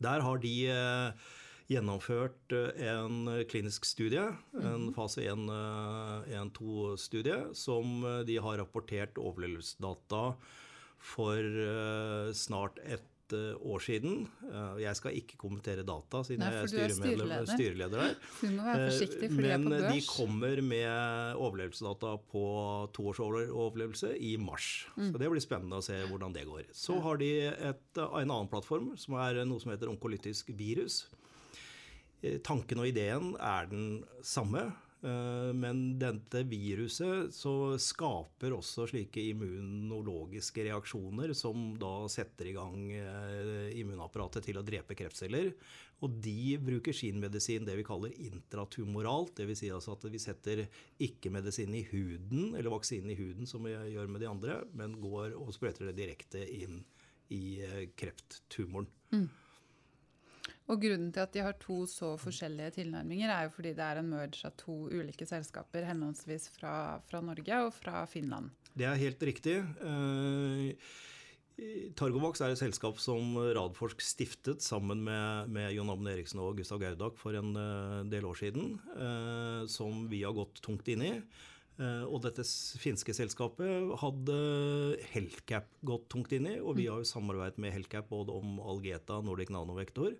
Der 0.00 0.20
har 0.25 0.38
de 0.41 0.55
eh, 0.73 1.12
gjennomført 1.70 2.50
eh, 2.56 2.70
en 2.90 3.28
klinisk 3.50 3.84
studie, 3.87 4.25
en 4.58 4.90
fase 4.96 5.20
1-2-studie, 5.31 7.38
som 7.56 8.02
eh, 8.05 8.22
de 8.28 8.37
har 8.43 8.58
rapportert 8.62 9.14
overlevelsesdata 9.20 10.25
for 11.00 11.38
eh, 11.40 12.32
snart 12.37 12.78
et 12.84 13.06
eh, 13.32 13.55
år 13.62 13.78
siden. 13.84 14.25
Eh, 14.50 14.81
Jeg 14.82 14.96
skal 14.99 15.14
ikke 15.20 15.37
kommentere 15.40 15.84
data, 15.87 16.22
siden 16.26 16.43
Nei, 16.43 16.50
jeg 16.50 16.58
er 16.58 16.62
er 16.90 16.94
styreleder. 16.96 17.46
styreleder 17.55 17.99
der. 18.02 18.14
Du 18.40 18.49
må 18.56 18.62
være 18.67 18.88
forsiktig, 18.90 19.26
for 19.31 19.40
Men 19.40 19.46
de 19.46 19.50
er 19.55 19.58
på 19.62 19.69
Men 19.70 19.87
de 19.94 20.00
kommer 20.11 20.56
med 20.72 20.90
overlevelsesdata 21.38 22.11
på 22.34 22.44
toårsoverlevelse 22.99 24.11
i 24.19 24.34
mars. 24.43 24.67
Mm. 24.96 25.12
Så 25.15 25.19
det 25.22 25.31
blir 25.36 25.46
spennende 25.46 25.79
å 25.81 25.86
se 25.86 25.96
hvordan 26.10 26.34
det 26.36 26.44
går. 26.50 26.65
Så 26.74 26.98
har 27.06 27.15
de 27.22 27.31
et, 27.55 27.86
en 28.03 28.27
annen 28.27 28.50
plattform, 28.50 28.86
som 29.00 29.15
er 29.22 29.32
noe 29.46 29.62
som 29.62 29.70
heter 29.72 29.86
onkolytisk 29.94 30.50
virus. 30.58 30.94
Eh, 32.22 32.39
Tanken 32.44 32.82
og 32.82 32.89
ideen 32.91 33.34
er 33.41 33.69
den 33.70 34.05
samme. 34.22 34.72
eh, 35.03 35.53
Men 35.56 35.98
dette 35.98 36.44
viruset 36.44 37.32
så 37.32 37.79
skaper 37.81 38.53
også 38.53 38.89
slike 38.91 39.22
immunologiske 39.32 40.67
reaksjoner 40.69 41.32
som 41.34 41.74
da 41.81 42.06
setter 42.08 42.50
i 42.50 42.56
gang 42.56 42.91
eh, 42.93 43.70
immunapparatet 43.81 44.44
til 44.44 44.60
å 44.60 44.67
drepe 44.67 44.94
kreftceller. 44.94 45.55
Og 46.00 46.10
de 46.24 46.56
bruker 46.56 46.96
sin 46.96 47.20
medisin, 47.20 47.65
det 47.65 47.77
vi 47.77 47.84
kaller 47.84 48.12
intratumoralt. 48.17 49.34
Dvs. 49.36 49.58
Si 49.58 49.69
altså 49.72 49.96
at 49.96 50.05
vi 50.08 50.20
setter 50.20 50.67
ikke 50.98 51.32
medisin 51.32 51.74
i 51.77 51.84
huden, 51.91 52.55
eller 52.55 52.72
vaksinen 52.72 53.12
i 53.12 53.19
huden 53.19 53.48
som 53.48 53.65
vi 53.65 53.74
gjør 53.74 54.08
med 54.08 54.24
de 54.24 54.31
andre, 54.31 54.62
men 54.72 54.96
går 55.00 55.36
og 55.36 55.53
sprøyter 55.53 55.91
det 55.91 55.98
direkte 56.00 56.41
inn 56.41 56.82
i 57.29 57.60
krefttumoren. 57.96 58.89
krefttumoren. 59.12 59.29
Og 60.70 60.79
grunnen 60.79 61.10
til 61.10 61.24
at 61.24 61.34
de 61.34 61.43
har 61.43 61.56
to 61.58 61.82
så 61.91 62.12
forskjellige 62.20 62.77
tilnærminger, 62.79 63.31
er 63.34 63.46
jo 63.48 63.55
fordi 63.56 63.74
det 63.74 63.82
er 63.82 64.00
en 64.00 64.10
merge 64.12 64.46
av 64.46 64.55
to 64.60 64.84
ulike 64.93 65.27
selskaper, 65.27 65.86
henholdsvis 65.89 66.46
fra, 66.55 66.74
fra 67.10 67.22
Norge 67.27 67.62
og 67.67 67.72
fra 67.74 68.05
Finland. 68.10 68.53
Det 68.79 68.86
er 68.86 69.00
helt 69.00 69.22
riktig. 69.27 69.56
Eh, 69.82 70.91
Targovax 71.98 72.41
er 72.41 72.55
et 72.55 72.60
selskap 72.60 73.00
som 73.03 73.34
Radforsk 73.36 74.00
stiftet 74.05 74.62
sammen 74.65 75.03
med, 75.05 75.50
med 75.53 75.74
Jon 75.74 75.91
Amund 75.91 76.12
Eriksen 76.12 76.41
og 76.41 76.60
Gustav 76.60 76.79
Gaudak 76.81 77.19
for 77.20 77.34
en 77.36 77.50
eh, 77.58 77.96
del 78.12 78.29
år 78.29 78.39
siden, 78.39 78.77
eh, 78.94 79.65
som 79.69 80.06
vi 80.12 80.22
har 80.22 80.36
gått 80.39 80.62
tungt 80.65 80.89
inn 80.93 81.06
i. 81.06 81.15
Og 81.81 82.19
dette 82.20 82.44
finske 82.77 83.15
selskapet 83.17 83.94
hadde 84.03 84.34
Healthcap 85.15 85.70
gått 85.89 86.10
tungt 86.12 86.34
inn 86.36 86.44
i, 86.50 86.58
og 86.60 86.74
vi 86.77 86.84
har 86.91 87.00
jo 87.00 87.08
samarbeidet 87.08 87.56
med 87.56 87.72
Healthcap 87.72 88.10
både 88.10 88.34
om 88.36 88.58
Algeta, 88.60 89.17
Nordic 89.24 89.48
Nanovektor. 89.48 90.12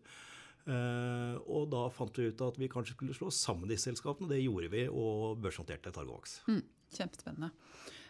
Eh, 0.67 1.37
og 1.49 1.71
da 1.73 1.87
fant 1.95 2.19
vi 2.21 2.29
ut 2.31 2.43
at 2.45 2.59
vi 2.61 2.69
kanskje 2.69 2.95
skulle 2.97 3.15
slå 3.17 3.31
sammen 3.33 3.69
disse 3.71 3.89
selskapene. 3.91 4.29
Det 4.29 4.43
gjorde 4.43 4.69
vi, 4.73 4.85
og 4.89 5.41
børsnoterte 5.43 5.93
Targovax. 5.95 6.41
Mm, 6.49 6.63
kjempespennende. 6.97 7.51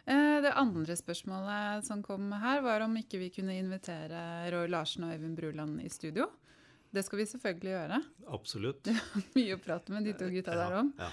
Eh, 0.07 0.41
Det 0.43 0.53
andre 0.57 0.97
spørsmålet 0.97 1.85
som 1.87 2.03
kom 2.03 2.31
her, 2.33 2.61
var 2.63 2.81
om 2.87 2.97
ikke 2.97 3.19
vi 3.23 3.31
kunne 3.31 3.59
invitere 3.59 4.51
Roy 4.51 4.67
Larsen 4.69 5.05
og 5.05 5.15
Øyvind 5.15 5.37
Bruland 5.39 5.81
i 5.85 5.89
studio. 5.89 6.27
Det 6.93 7.05
skal 7.07 7.19
vi 7.23 7.27
selvfølgelig 7.31 7.71
gjøre. 7.77 8.01
Absolutt. 8.35 8.83
Det 8.85 8.97
er 8.97 9.27
Mye 9.37 9.55
å 9.55 9.63
prate 9.63 9.93
med 9.95 10.05
de 10.05 10.13
to 10.19 10.27
gutta 10.33 10.57
der 10.59 10.79
om. 10.81 10.93
Ja. 10.99 11.11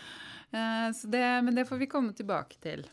Eh, 0.51 0.91
Så 0.97 1.07
det, 1.11 1.25
men 1.43 1.53
det 1.55 1.67
får 1.69 1.77
vi 1.77 1.91
komme 1.91 2.13
tilbake 2.17 2.57
til. 2.63 2.87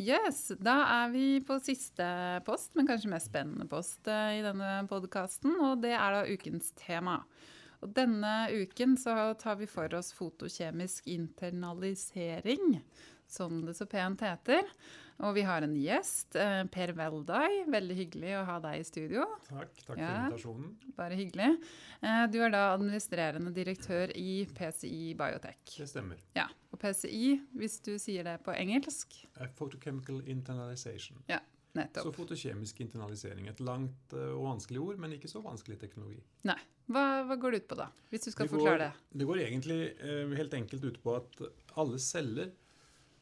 Yes, 0.00 0.46
Da 0.56 0.78
er 0.88 1.10
vi 1.12 1.24
på 1.44 1.58
siste 1.60 2.04
post, 2.46 2.70
men 2.72 2.86
kanskje 2.88 3.10
mest 3.12 3.28
spennende 3.28 3.66
post 3.68 4.08
eh, 4.08 4.38
i 4.38 4.44
denne 4.44 4.86
podkasten. 4.88 5.52
Og 5.60 5.82
det 5.82 5.90
er 5.92 6.14
da 6.14 6.22
ukens 6.24 6.70
tema. 6.78 7.18
Og 7.84 7.92
denne 7.98 8.32
uken 8.48 8.94
så 8.96 9.34
tar 9.40 9.58
vi 9.60 9.68
for 9.68 9.92
oss 9.98 10.08
fotokjemisk 10.16 11.04
internalisering, 11.12 12.78
som 13.30 13.60
det 13.66 13.76
så 13.78 13.86
pent 13.88 14.20
heter. 14.20 14.62
Og 15.20 15.34
vi 15.36 15.42
har 15.44 15.60
en 15.62 15.74
gjest, 15.76 16.34
eh, 16.40 16.64
Per 16.72 16.92
Veldai. 16.96 17.66
Veldig 17.68 17.96
hyggelig 17.98 18.30
å 18.40 18.44
ha 18.48 18.58
deg 18.64 18.80
i 18.80 18.84
studio. 18.88 19.26
Takk, 19.50 19.74
takk 19.86 19.98
Ja. 19.98 20.08
for 20.08 20.38
invitasjonen. 20.38 20.94
Bare 20.96 21.10
hyggelig. 21.18 21.50
Eh, 22.02 22.26
Du 22.32 22.38
er 22.42 22.50
da 22.50 22.62
administrerende 22.76 23.52
direktør 23.52 24.10
i 24.16 24.46
PCI 24.46 25.14
Biotech. 25.14 25.76
Det 25.76 25.88
stemmer. 25.88 26.16
Ja, 26.34 26.46
Og 26.72 26.78
PCI, 26.78 27.40
hvis 27.56 27.80
du 27.82 27.98
sier 27.98 28.22
det 28.24 28.42
på 28.44 28.54
engelsk 28.56 29.26
Eh, 29.40 29.46
Photochemical 29.58 30.22
internalization. 30.26 31.18
Ja, 31.28 31.40
nettopp. 31.74 32.04
Så 32.04 32.12
fotokjemisk 32.14 32.80
internalisering. 32.80 33.48
Et 33.48 33.58
langt 33.60 34.12
og 34.14 34.42
vanskelig 34.42 34.80
ord, 34.80 34.98
men 34.98 35.12
ikke 35.12 35.28
så 35.28 35.42
vanskelig 35.42 35.78
teknologi. 35.78 36.22
Nei. 36.44 36.56
Hva, 36.90 37.24
hva 37.26 37.36
går 37.38 37.50
det 37.52 37.62
ut 37.62 37.68
på, 37.68 37.76
da? 37.76 37.88
Hvis 38.10 38.24
du 38.24 38.30
skal 38.32 38.46
Det 38.46 38.52
går- 38.52 38.58
forklare 38.60 38.78
det. 38.78 38.92
Det 39.18 39.26
går 39.26 39.36
egentlig 39.36 40.36
helt 40.36 40.50
enkelt 40.54 40.84
ut 40.84 41.02
på 41.02 41.16
at 41.16 41.52
alle 41.76 41.98
celler 41.98 42.50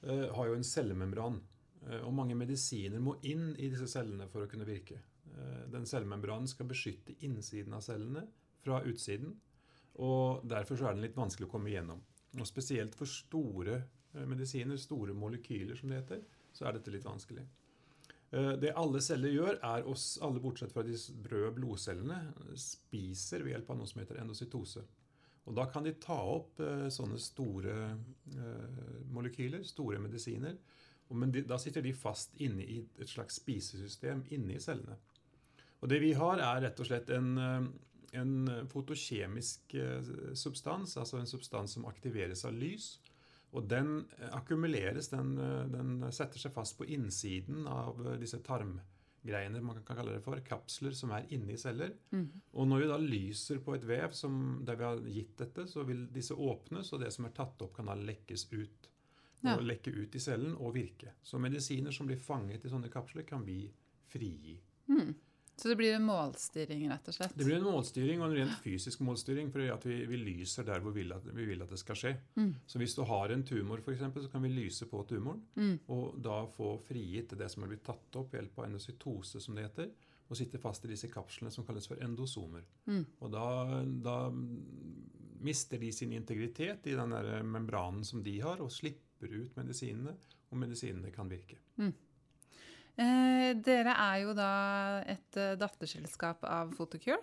har 0.07 0.47
jo 0.47 0.55
en 0.55 0.67
cellemembran. 0.67 1.41
Eh, 1.87 2.01
og 2.05 2.15
mange 2.15 2.37
medisiner 2.39 3.03
må 3.03 3.17
inn 3.27 3.53
i 3.57 3.71
disse 3.73 3.89
cellene 3.91 4.29
for 4.33 4.45
å 4.45 4.51
kunne 4.51 4.69
virke. 4.69 5.01
Eh, 5.33 5.63
den 5.73 5.87
cellemembranen 5.89 6.49
skal 6.51 6.69
beskytte 6.71 7.17
innsiden 7.27 7.77
av 7.77 7.85
cellene 7.87 8.27
fra 8.65 8.83
utsiden. 8.89 9.37
Og 9.99 10.45
derfor 10.49 10.81
er 10.83 10.95
den 10.95 11.07
litt 11.07 11.19
vanskelig 11.19 11.49
å 11.49 11.53
komme 11.53 11.73
igjennom. 11.73 12.03
Og 12.39 12.47
spesielt 12.49 12.95
for 12.99 13.11
store 13.11 13.79
eh, 13.79 14.27
medisiner, 14.29 14.79
store 14.81 15.17
molekyler 15.17 15.79
som 15.79 15.91
det 15.91 16.03
heter, 16.03 16.27
så 16.55 16.69
er 16.69 16.79
dette 16.79 16.93
litt 16.95 17.07
vanskelig. 17.07 17.47
Eh, 18.31 18.55
Det 18.61 18.75
alle 18.77 19.03
celler 19.05 19.35
gjør, 19.35 19.59
er 19.65 19.89
oss 19.89 20.19
alle 20.23 20.43
bortsett 20.45 20.75
fra 20.75 20.85
de 20.87 20.97
røde 21.31 21.55
blodcellene, 21.57 22.21
spiser 22.59 23.45
ved 23.45 23.57
hjelp 23.57 23.71
av 23.75 23.81
noe 23.81 23.91
som 23.91 24.03
heter 24.03 24.21
endocytose. 24.23 24.85
Og 25.49 25.55
da 25.57 25.65
kan 25.73 25.87
de 25.87 25.95
ta 25.97 26.19
opp 26.37 26.61
eh, 26.61 26.87
sånne 26.93 27.19
store 27.23 27.75
eh, 27.89 29.03
molekyler, 29.15 29.65
store 29.65 30.01
medisiner. 30.03 30.59
Men 31.17 31.33
de, 31.33 31.41
da 31.49 31.57
sitter 31.61 31.85
de 31.85 31.95
fast 31.97 32.35
inne 32.45 32.67
i 32.69 32.83
et 33.01 33.09
slags 33.09 33.39
spisesystem 33.41 34.27
inni 34.37 34.59
cellene. 34.61 34.99
Og 35.81 35.89
det 35.89 36.03
vi 36.03 36.13
har, 36.19 36.43
er 36.43 36.67
rett 36.67 36.83
og 36.83 36.89
slett 36.91 37.09
en, 37.17 37.31
eh, 37.41 37.69
en 38.21 38.35
fotokjemisk 38.69 39.77
substans, 40.37 40.97
altså 41.01 41.21
en 41.21 41.29
substans 41.29 41.79
som 41.79 41.89
aktiveres 41.89 42.45
av 42.49 42.57
lys. 42.57 42.99
Og 43.57 43.65
den 43.69 44.03
akkumuleres, 44.37 45.09
den, 45.09 45.33
den 45.73 46.03
setter 46.13 46.41
seg 46.41 46.53
fast 46.53 46.77
på 46.77 46.85
innsiden 46.93 47.65
av 47.69 48.03
disse 48.21 48.43
disse 48.45 48.77
tarmgreiene, 49.19 49.61
man 49.61 49.83
kan 49.85 49.97
kalle 49.97 50.17
det 50.17 50.23
for, 50.23 50.39
kapsler 50.41 50.93
som 50.93 51.11
er 51.13 51.27
inni 51.31 51.57
celler. 51.59 51.93
Og 52.53 52.67
når 52.69 52.81
vi 52.81 52.89
da 52.89 52.99
lyser 52.99 53.61
på 53.61 53.75
et 53.75 53.85
vev 53.85 54.13
som, 54.13 54.63
der 54.65 54.77
vi 54.77 54.85
har 54.85 54.99
gitt 54.99 55.39
dette, 55.39 55.67
så 55.67 55.85
vil 55.85 56.07
disse 56.13 56.35
åpnes, 56.35 56.93
og 56.93 57.01
det 57.01 57.13
som 57.13 57.27
er 57.27 57.35
tatt 57.35 57.61
opp, 57.63 57.75
kan 57.77 57.87
da 57.87 57.95
lekkes 57.95 58.49
ut. 58.53 58.89
Ja. 59.43 59.57
Og 59.57 59.63
lekke 59.63 59.93
ut 59.95 60.15
i 60.15 60.21
cellen 60.21 60.57
og 60.57 60.75
virke. 60.75 61.15
Så 61.23 61.39
medisiner 61.39 61.93
som 61.95 62.07
blir 62.07 62.19
fanget 62.19 62.65
i 62.65 62.69
sånne 62.69 62.91
kapsler, 62.91 63.23
kan 63.23 63.45
vi 63.47 63.69
frigi. 64.09 64.59
Så 65.59 65.69
det 65.69 65.77
blir 65.81 65.97
en 65.97 66.05
målstyring, 66.07 66.85
rett 66.91 67.09
og 67.11 67.15
slett? 67.17 67.33
Det 67.35 67.45
blir 67.45 67.57
en 67.59 67.67
målstyring 67.67 68.21
og 68.23 68.29
en 68.29 68.37
rent 68.39 68.59
fysisk 68.63 69.01
målstyring, 69.03 69.51
For 69.51 69.65
at 69.75 69.87
vi, 69.89 69.97
vi 70.07 70.21
lyser 70.21 70.67
der 70.69 70.85
hvor 70.85 70.95
vi 70.95 71.03
vil, 71.03 71.15
at, 71.17 71.25
vi 71.35 71.47
vil 71.49 71.65
at 71.65 71.73
det 71.75 71.81
skal 71.81 71.99
skje. 71.99 72.13
Så 72.67 72.79
hvis 72.79 72.95
du 72.95 73.03
har 73.09 73.35
en 73.35 73.43
tumor, 73.43 73.83
eksempel, 73.83 74.23
så 74.23 74.31
kan 74.31 74.45
vi 74.47 74.53
lyse 74.55 74.87
på 74.87 75.03
tumoren, 75.11 75.43
og 75.89 76.21
da 76.23 76.45
få 76.55 76.77
frigitt 76.87 77.35
det 77.39 77.51
som 77.51 77.65
er 77.67 77.73
blitt 77.75 77.85
tatt 77.89 78.21
opp 78.21 78.33
ved 78.33 78.43
hjelp 78.45 78.59
av 78.63 78.69
endocytose, 78.69 79.41
som 79.43 79.59
det 79.59 79.67
heter, 79.67 79.91
og 80.29 80.37
sitte 80.37 80.61
fast 80.61 80.85
i 80.85 80.93
disse 80.93 81.09
kapslene 81.11 81.51
som 81.51 81.65
kalles 81.67 81.89
for 81.89 81.99
endosomer. 82.05 82.63
Og 83.19 83.31
da, 83.33 83.47
da 83.83 84.17
mister 85.41 85.79
de 85.79 85.91
sin 85.93 86.13
integritet 86.13 86.87
i 86.87 86.95
den 86.99 87.15
der 87.15 87.43
membranen 87.43 88.05
som 88.05 88.23
de 88.23 88.39
har, 88.45 88.61
og 88.63 88.71
slipper 88.71 89.33
ut 89.33 89.57
medisinene, 89.59 90.15
og 90.51 90.61
medisinene 90.63 91.11
kan 91.13 91.29
virke. 91.29 91.59
Eh, 92.99 93.55
dere 93.63 93.93
er 93.95 94.23
jo 94.25 94.33
da 94.35 94.49
et 95.07 95.37
eh, 95.39 95.53
datterselskap 95.61 96.43
av 96.49 96.73
Photocure. 96.77 97.21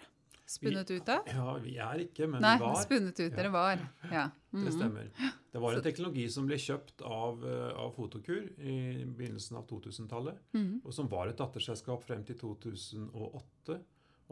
Spunnet 0.47 0.91
ut 0.93 1.07
av? 1.09 1.25
Ja, 1.33 1.55
vi 1.57 1.71
er 1.81 2.03
ikke, 2.03 2.27
men 2.29 2.39
Nei, 2.45 2.53
vi 2.59 2.63
var. 2.67 2.75
spunnet 2.83 3.17
ut. 3.19 3.33
Dere 3.33 3.49
var. 3.51 3.79
Ja. 4.11 4.27
Det 4.53 4.59
Mhm. 4.61 4.71
stemmer. 4.75 5.09
Det 5.51 5.59
var 5.61 5.73
en 5.73 5.81
teknologi 5.81 6.29
som 6.31 6.45
ble 6.45 6.55
kjøpt 6.55 7.01
av, 7.01 7.43
eh, 7.43 7.73
av 7.75 7.95
Fotokur 7.95 8.51
i 8.59 9.03
begynnelsen 9.05 9.57
av 9.57 9.65
2000-tallet, 9.67 10.37
Mhm. 10.53 10.81
og 10.85 10.93
som 10.93 11.07
var 11.07 11.27
et 11.27 11.37
datterselskap 11.37 12.03
frem 12.03 12.23
til 12.23 12.35
2008. 12.35 13.79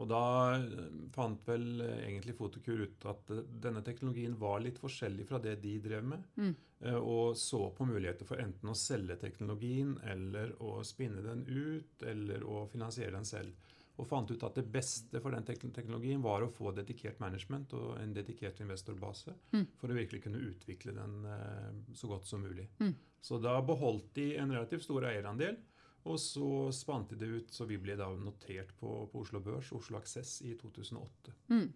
Og 0.02 0.08
da 0.10 0.20
eh, 0.56 0.86
fant 1.14 1.44
vel 1.46 1.80
eh, 1.84 2.00
egentlig 2.08 2.34
Fotokur 2.34 2.80
ut 2.82 3.04
at 3.06 3.30
eh, 3.30 3.44
denne 3.62 3.82
teknologien 3.86 4.34
var 4.40 4.58
litt 4.64 4.80
forskjellig 4.82 5.26
fra 5.28 5.38
det 5.42 5.56
de 5.62 5.76
drev 5.84 6.08
med, 6.14 6.24
Mm. 6.36 6.54
og 7.00 7.36
så 7.40 7.70
på 7.72 7.86
muligheter 7.88 8.26
for 8.28 8.36
enten 8.42 8.68
å 8.68 8.74
selge 8.76 9.14
teknologien, 9.16 9.94
eller 10.10 10.50
å 10.60 10.82
spinne 10.84 11.22
den 11.24 11.44
ut, 11.46 12.02
eller 12.04 12.42
å 12.44 12.66
finansiere 12.68 13.14
den 13.14 13.24
selv. 13.24 13.54
Og 13.96 14.08
fant 14.10 14.28
ut 14.34 14.42
at 14.44 14.58
det 14.58 14.66
beste 14.74 15.20
for 15.22 15.30
den 15.32 15.46
teknologien 15.46 16.20
var 16.20 16.42
å 16.42 16.50
få 16.52 16.74
dedikert 16.74 17.20
management 17.22 17.72
og 17.78 17.94
en 18.02 18.12
dedikert 18.12 18.60
investorbase 18.60 19.32
Mm. 19.54 19.66
for 19.78 19.88
å 19.88 19.96
virkelig 19.96 20.24
kunne 20.26 20.42
utvikle 20.50 20.92
den 20.98 21.94
så 21.94 22.08
godt 22.10 22.26
som 22.26 22.42
mulig. 22.42 22.66
Mm. 22.80 22.92
Så 23.22 23.38
da 23.40 23.54
beholdt 23.62 24.12
de 24.18 24.34
en 24.36 24.50
relativt 24.52 24.82
stor 24.84 25.06
eierandel, 25.08 25.56
og 26.04 26.18
så 26.20 26.48
spant 26.76 27.10
de 27.14 27.16
det 27.20 27.30
ut, 27.32 27.52
så 27.54 27.64
vi 27.68 27.78
ble 27.80 27.96
da 27.96 28.10
notert 28.20 28.74
på, 28.80 28.90
på 29.12 29.22
Oslo 29.24 29.40
Børs, 29.40 29.70
Oslo 29.72 29.96
Aksess, 29.98 30.42
i 30.44 30.52
2008. 30.60 31.32
Mm. 31.52 31.68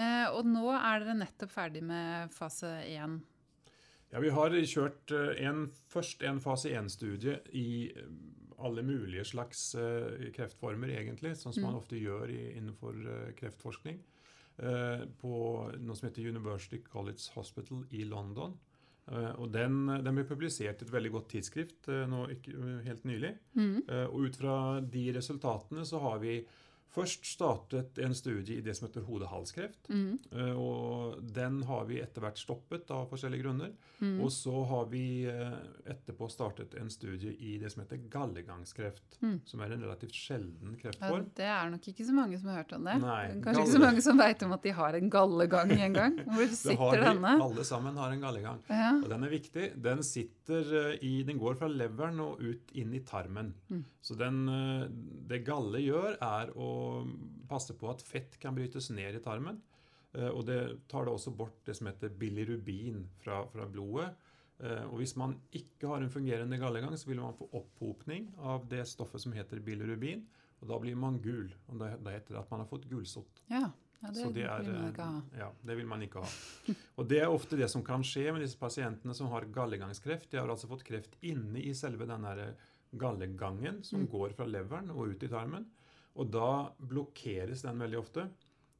Eh, 0.00 0.26
og 0.34 0.46
nå 0.48 0.64
er 0.74 1.02
dere 1.04 1.18
nettopp 1.20 1.52
ferdig 1.52 1.82
med 1.86 2.32
fase 2.34 2.70
én. 2.90 3.18
Ja, 4.10 4.18
Vi 4.22 4.32
har 4.34 4.54
kjørt 4.66 5.12
eh, 5.14 5.34
en, 5.46 5.68
først 5.92 6.24
en 6.26 6.40
fase 6.42 6.72
1-studie 6.74 7.36
i 7.54 7.66
eh, 7.94 8.08
alle 8.60 8.82
mulige 8.82 9.24
slags 9.24 9.74
eh, 9.78 10.30
kreftformer, 10.34 10.90
egentlig, 10.96 11.36
sånn 11.38 11.54
som 11.54 11.68
man 11.68 11.78
ofte 11.78 12.00
gjør 12.00 12.32
i, 12.34 12.40
innenfor 12.58 12.98
kreftforskning. 13.38 14.00
eh, 14.58 15.06
På 15.22 15.34
noe 15.78 15.96
som 15.96 16.08
heter 16.10 16.26
University 16.34 16.82
College 16.82 17.30
Hospital 17.36 17.86
i 17.94 18.02
London. 18.10 18.58
Eh, 19.10 19.30
Og 19.42 19.50
den, 19.52 19.82
den 20.04 20.18
ble 20.18 20.24
publisert 20.28 20.82
i 20.82 20.86
et 20.86 20.92
veldig 20.94 21.12
godt 21.16 21.30
tidsskrift 21.34 21.90
eh, 21.90 22.06
nå 22.10 22.24
eh, 22.30 22.80
helt 22.86 23.06
nylig. 23.08 23.34
Mm. 23.58 23.76
Og 24.10 24.26
ut 24.28 24.38
fra 24.38 24.56
de 24.80 25.06
resultatene 25.16 25.86
så 25.88 26.02
har 26.04 26.20
vi 26.22 26.40
først 26.90 27.24
startet 27.28 27.98
en 28.02 28.14
studie 28.18 28.56
i 28.58 28.62
det 28.66 28.74
som 28.76 28.88
heter 28.88 29.04
hode-halskreft. 29.06 29.90
Eh, 29.90 30.56
Og 30.58 31.20
den 31.34 31.62
har 31.68 31.84
vi 31.86 32.00
etter 32.02 32.24
hvert 32.24 32.38
stoppet 32.40 32.90
av 32.90 33.06
forskjellige 33.12 33.44
grunner. 33.44 33.70
Og 34.24 34.30
så 34.32 34.54
har 34.70 34.86
vi 34.90 35.02
eh, 35.28 35.54
etterpå 35.92 36.28
startet 36.32 36.74
en 36.80 36.90
studie 36.90 37.34
i 37.38 37.58
det 37.60 37.70
som 37.72 37.82
heter 37.84 38.00
gallegangskreft. 38.10 39.18
Som 39.46 39.60
er 39.64 39.74
en 39.76 39.84
relativt 39.84 40.16
sjelden 40.16 40.76
Ja, 40.82 41.20
det 41.36 41.46
er 41.46 41.70
nok 41.70 41.86
ikke 41.92 42.06
så 42.08 42.14
mange 42.16 42.38
som 42.40 42.48
har 42.50 42.62
hørt 42.62 42.72
om 42.76 42.84
det. 42.88 42.96
Nei, 43.02 43.20
Kanskje 43.44 43.64
ikke 43.66 43.74
så 43.76 43.82
mange 43.84 44.04
som 44.06 44.18
veit 44.18 44.42
om 44.46 44.56
at 44.56 44.62
de 44.66 44.74
har 44.80 44.98
en 44.98 45.10
gallegang 45.12 45.74
en 45.76 45.92
gang. 45.98 46.18
Hvor 46.34 46.46
sitter 46.56 46.80
har 46.80 46.96
vi, 46.96 47.04
denne? 47.06 47.34
alle 47.46 47.64
sammen 47.68 47.96
har 48.00 48.14
en 48.16 48.24
gallegang. 48.24 48.60
Ja. 48.70 48.90
Og 49.02 49.08
den 49.12 49.28
er 49.28 49.34
viktig. 49.36 49.68
Den 49.84 50.02
sitter 50.06 50.74
eh, 50.90 50.98
i 51.06 51.14
Den 51.28 51.38
går 51.38 51.54
fra 51.60 51.68
leveren 51.70 52.18
og 52.24 52.40
ut 52.42 52.72
inn 52.74 52.94
i 52.96 53.04
tarmen. 53.06 53.54
Så 54.00 54.16
den, 54.16 54.46
det 55.28 55.42
galle 55.44 55.82
gjør, 55.84 56.14
er 56.24 56.50
å 56.56 56.68
passe 57.50 57.74
på 57.78 57.90
at 57.90 58.02
fett 58.06 58.38
kan 58.42 58.54
brytes 58.56 58.90
ned 58.94 59.18
i 59.18 59.22
tarmen. 59.24 59.60
Eh, 60.14 60.28
Og 60.30 60.44
det 60.48 60.60
tar 60.90 61.04
da 61.06 61.12
også 61.14 61.30
bort 61.36 61.60
det 61.66 61.76
som 61.78 61.86
heter 61.90 62.08
bilirubin 62.18 63.04
fra, 63.22 63.42
fra 63.52 63.66
blodet. 63.70 64.10
Eh, 64.60 64.84
Og 64.90 64.98
hvis 65.00 65.16
man 65.16 65.36
ikke 65.52 65.88
har 65.88 66.02
en 66.02 66.10
fungerende 66.10 66.58
gallegang, 66.60 66.96
så 66.98 67.08
vil 67.10 67.20
man 67.22 67.34
få 67.38 67.48
opphopning 67.52 68.30
av 68.38 68.66
det 68.68 68.86
stoffet 68.90 69.20
som 69.22 69.32
heter 69.32 69.60
bilirubin. 69.60 70.26
Og 70.60 70.68
da 70.68 70.76
blir 70.82 70.96
man 70.96 71.20
gul. 71.24 71.52
Og 71.68 71.78
da, 71.80 71.94
da 71.96 72.10
heter 72.16 72.34
det 72.34 72.42
at 72.42 72.50
man 72.50 72.60
har 72.60 72.68
fått 72.68 72.88
gulsott. 72.90 73.44
ja. 73.48 73.70
ja 74.02 74.10
det, 74.16 74.26
det 74.34 74.44
er, 74.48 74.62
vil 74.64 74.74
man 74.80 74.90
ikke 74.92 75.06
ha. 75.06 75.20
eh, 75.32 75.38
Ja, 75.38 75.48
det 75.68 75.76
vil 75.76 75.86
man 75.88 76.02
ikke 76.02 76.20
ha. 76.24 76.28
Og 76.98 77.08
det 77.08 77.18
er 77.20 77.28
ofte 77.32 77.56
det 77.60 77.68
som 77.72 77.82
kan 77.84 78.04
skje 78.04 78.30
med 78.32 78.40
disse 78.44 78.58
pasientene 78.60 79.14
som 79.16 79.28
har 79.32 79.44
gallegangskreft. 79.52 80.30
De 80.32 80.40
har 80.40 80.48
altså 80.52 80.68
fått 80.70 80.84
kreft 80.88 81.16
inne 81.22 81.60
i 81.60 81.72
selve 81.76 82.06
den 82.08 82.24
gallegangen 83.00 83.82
som 83.86 84.06
går 84.10 84.32
fra 84.36 84.46
leveren 84.48 84.90
og 84.94 85.12
ut 85.14 85.22
i 85.22 85.28
tarmen. 85.30 85.66
Og 86.18 86.30
da 86.32 86.50
blokkeres 86.90 87.62
den 87.62 87.78
veldig 87.84 87.98
ofte. 88.00 88.26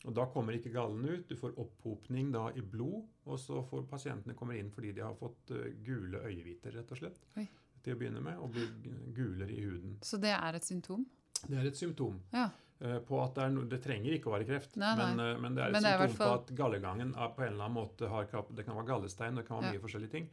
Og 0.09 0.15
da 0.17 0.25
kommer 0.33 0.57
ikke 0.57 0.73
gallen 0.73 1.05
ut. 1.05 1.27
Du 1.29 1.37
får 1.37 1.59
opphopning 1.61 2.31
da 2.33 2.47
i 2.57 2.63
blod, 2.65 3.05
og 3.29 3.39
så 3.41 3.61
får 3.69 3.85
pasientene 3.91 4.35
kommer 4.39 4.57
inn 4.57 4.71
fordi 4.73 4.95
de 4.97 5.05
har 5.05 5.17
fått 5.19 5.53
eh, 5.53 5.75
gule 5.85 6.23
øyehviter, 6.25 6.73
rett 6.79 6.95
og 6.95 7.03
slett. 7.03 7.21
Oi. 7.37 7.45
Til 7.85 7.97
å 7.97 8.01
begynne 8.01 8.21
med, 8.25 8.41
og 8.41 8.51
blir 8.53 8.73
gulere 9.17 9.53
i 9.53 9.63
huden. 9.65 9.99
Så 10.05 10.19
det 10.21 10.33
er 10.37 10.57
et 10.57 10.67
symptom? 10.67 11.07
Det 11.47 11.57
er 11.57 11.71
et 11.71 11.79
symptom 11.79 12.19
Ja. 12.35 12.51
Eh, 12.81 12.99
på 13.07 13.19
at 13.23 13.35
det 13.35 13.47
no, 13.53 13.65
Det 13.69 13.81
trenger 13.85 14.13
ikke 14.17 14.31
å 14.31 14.35
være 14.39 14.47
kreft, 14.49 14.77
Nei, 14.77 14.95
nei. 14.97 15.07
Men, 15.15 15.21
eh, 15.35 15.41
men 15.41 15.55
det 15.55 15.63
er 15.65 15.69
et 15.69 15.75
det 15.75 15.85
er 15.93 15.99
symptom 16.09 16.17
fall- 16.17 16.31
på 16.31 16.41
at 16.43 16.55
gallegangen 16.57 17.15
er 17.17 17.29
på 17.37 17.43
en 17.47 17.53
eller 17.53 17.65
annen 17.65 17.77
måte 17.77 18.09
har 18.09 18.25
Det 18.55 18.65
kan 18.67 18.75
være 18.77 18.87
gallestein, 18.87 19.35
det 19.37 19.47
kan 19.47 19.61
være 19.61 19.73
Ja. 19.73 19.73
mye 19.79 19.85
forskjellige 19.85 20.11
ting. 20.11 20.29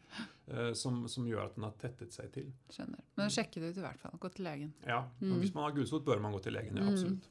eh, 0.49 0.73
som, 0.73 1.07
som 1.07 1.25
gjør 1.27 1.45
at 1.45 1.55
den 1.55 1.63
har 1.65 1.73
tettet 1.77 2.11
seg 2.13 2.31
til. 2.31 2.51
Skjønner. 2.71 2.99
Men 3.17 3.29
sjekke 3.29 3.59
det 3.59 3.71
ut 3.75 3.77
i 3.77 3.81
hvert 3.81 3.99
fall. 3.99 4.11
Gå 4.19 4.29
til 4.33 4.45
legen. 4.45 4.73
Ja, 4.85 5.03
Mm. 5.21 5.39
Hvis 5.41 5.53
man 5.53 5.63
har 5.65 5.71
gulsott, 5.75 6.05
bør 6.05 6.21
man 6.21 6.31
gå 6.33 6.41
til 6.41 6.53
legen. 6.53 6.75
Ja, 6.77 6.83
Mm. 6.83 6.93
absolutt. 6.93 7.27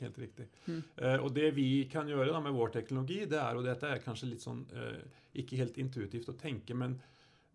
Helt 0.00 0.16
riktig. 0.18 0.48
Mm. 0.66 0.82
Uh, 1.00 1.18
og 1.24 1.34
det 1.34 1.54
vi 1.54 1.84
kan 1.86 2.06
gjøre 2.08 2.32
da, 2.32 2.40
med 2.40 2.52
vår 2.52 2.72
teknologi, 2.72 3.24
det 3.26 3.38
er, 3.38 3.54
og 3.56 3.62
dette 3.64 3.84
er 3.86 3.98
kanskje 4.02 4.28
litt 4.28 4.40
sånn 4.42 4.64
uh, 4.74 5.00
ikke 5.34 5.56
helt 5.56 5.76
intuitivt 5.78 6.26
å 6.28 6.36
tenke, 6.36 6.74
men 6.74 7.00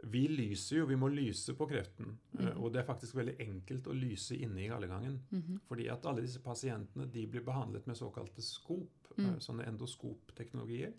vi 0.04 0.28
lyser 0.28 0.78
jo, 0.78 0.86
vi 0.86 0.96
må 0.96 1.10
lyse 1.12 1.54
på 1.58 1.68
kreften. 1.68 2.18
Eh, 2.38 2.46
Mhm. 2.46 2.62
og 2.64 2.72
det 2.74 2.80
er 2.82 2.94
faktisk 2.94 3.16
veldig 3.16 3.38
enkelt 3.40 3.84
å 3.88 3.94
lyse 4.00 4.32
inne 4.40 4.62
i 4.64 4.68
gallegangen. 4.70 5.20
Mhm. 5.32 5.60
Fordi 5.68 5.90
at 5.92 6.06
alle 6.06 6.22
disse 6.22 6.40
pasientene 6.40 7.12
de 7.12 7.26
blir 7.28 7.42
behandlet 7.44 7.86
med 7.88 7.96
såkalte 7.98 8.42
skop, 8.42 8.90
Mm. 9.18 9.26
eh, 9.26 9.40
sånne 9.40 9.68
endoskopteknologier. 9.68 10.94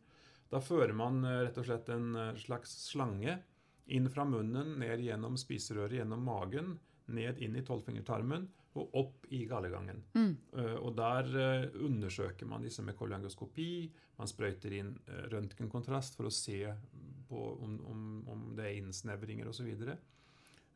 Da 0.50 0.58
fører 0.58 0.94
man 0.94 1.24
eh, 1.24 1.44
rett 1.46 1.58
og 1.58 1.64
slett 1.64 1.88
en 1.88 2.12
slags 2.36 2.90
slange 2.90 3.42
inn 3.88 4.08
fra 4.08 4.24
munnen, 4.24 4.78
ned 4.78 5.00
gjennom 5.00 5.36
spiserøret, 5.36 5.98
gjennom 5.98 6.22
magen, 6.22 6.78
ned 7.08 7.38
inn 7.38 7.56
i 7.56 7.62
tolvfingertarmen 7.62 8.48
og 8.76 8.90
opp 8.94 9.26
i 9.30 9.46
gallegangen. 9.46 10.02
Mm. 10.14 10.36
Og 10.82 10.94
der 10.94 11.70
undersøker 11.74 12.46
man 12.46 12.62
disse 12.62 12.82
med 12.82 12.96
kolongoskopi. 12.96 13.90
Man 14.16 14.28
sprøyter 14.28 14.70
inn 14.72 14.96
røntgenkontrast 15.28 16.14
for 16.14 16.24
å 16.26 16.30
se 16.32 16.72
på 17.30 17.40
om, 17.64 17.76
om, 17.86 18.06
om 18.34 18.46
det 18.58 18.66
er 18.66 18.80
innsnevringer 18.82 19.48
osv. 19.50 19.70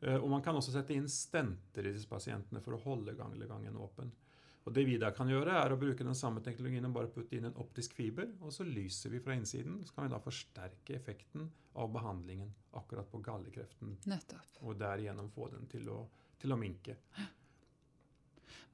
Og 0.05 0.27
man 0.31 0.43
kan 0.43 0.57
også 0.57 0.73
sette 0.73 0.95
inn 0.95 1.07
stenter 1.11 1.87
i 1.87 1.93
disse 1.95 2.09
pasientene 2.09 2.61
for 2.63 2.75
å 2.75 2.81
holde 2.83 3.15
ganglegangen 3.17 3.77
åpen. 3.79 4.11
Og 4.65 4.73
Det 4.73 4.81
vi 4.87 4.97
da 4.97 5.11
kan 5.13 5.29
gjøre, 5.29 5.53
er 5.61 5.73
å 5.73 5.77
bruke 5.77 6.05
den 6.05 6.17
samme 6.17 6.41
teknologien 6.45 6.87
og 6.87 6.95
bare 6.95 7.09
putte 7.13 7.37
inn 7.37 7.45
en 7.45 7.57
optisk 7.61 7.93
fiber, 7.93 8.31
og 8.41 8.53
så 8.53 8.65
lyser 8.65 9.13
vi 9.13 9.21
fra 9.21 9.35
innsiden. 9.37 9.77
Så 9.85 9.93
kan 9.93 10.07
vi 10.07 10.13
da 10.15 10.19
forsterke 10.21 10.95
effekten 10.97 11.45
av 11.77 11.91
behandlingen 11.93 12.49
akkurat 12.73 13.11
på 13.11 13.21
gallekreften, 13.21 13.93
Nettopp. 14.09 14.57
og 14.65 14.79
derigjennom 14.81 15.29
få 15.35 15.51
den 15.53 15.69
til 15.69 15.85
å, 15.93 15.99
til 16.41 16.55
å 16.55 16.57
minke. 16.57 16.97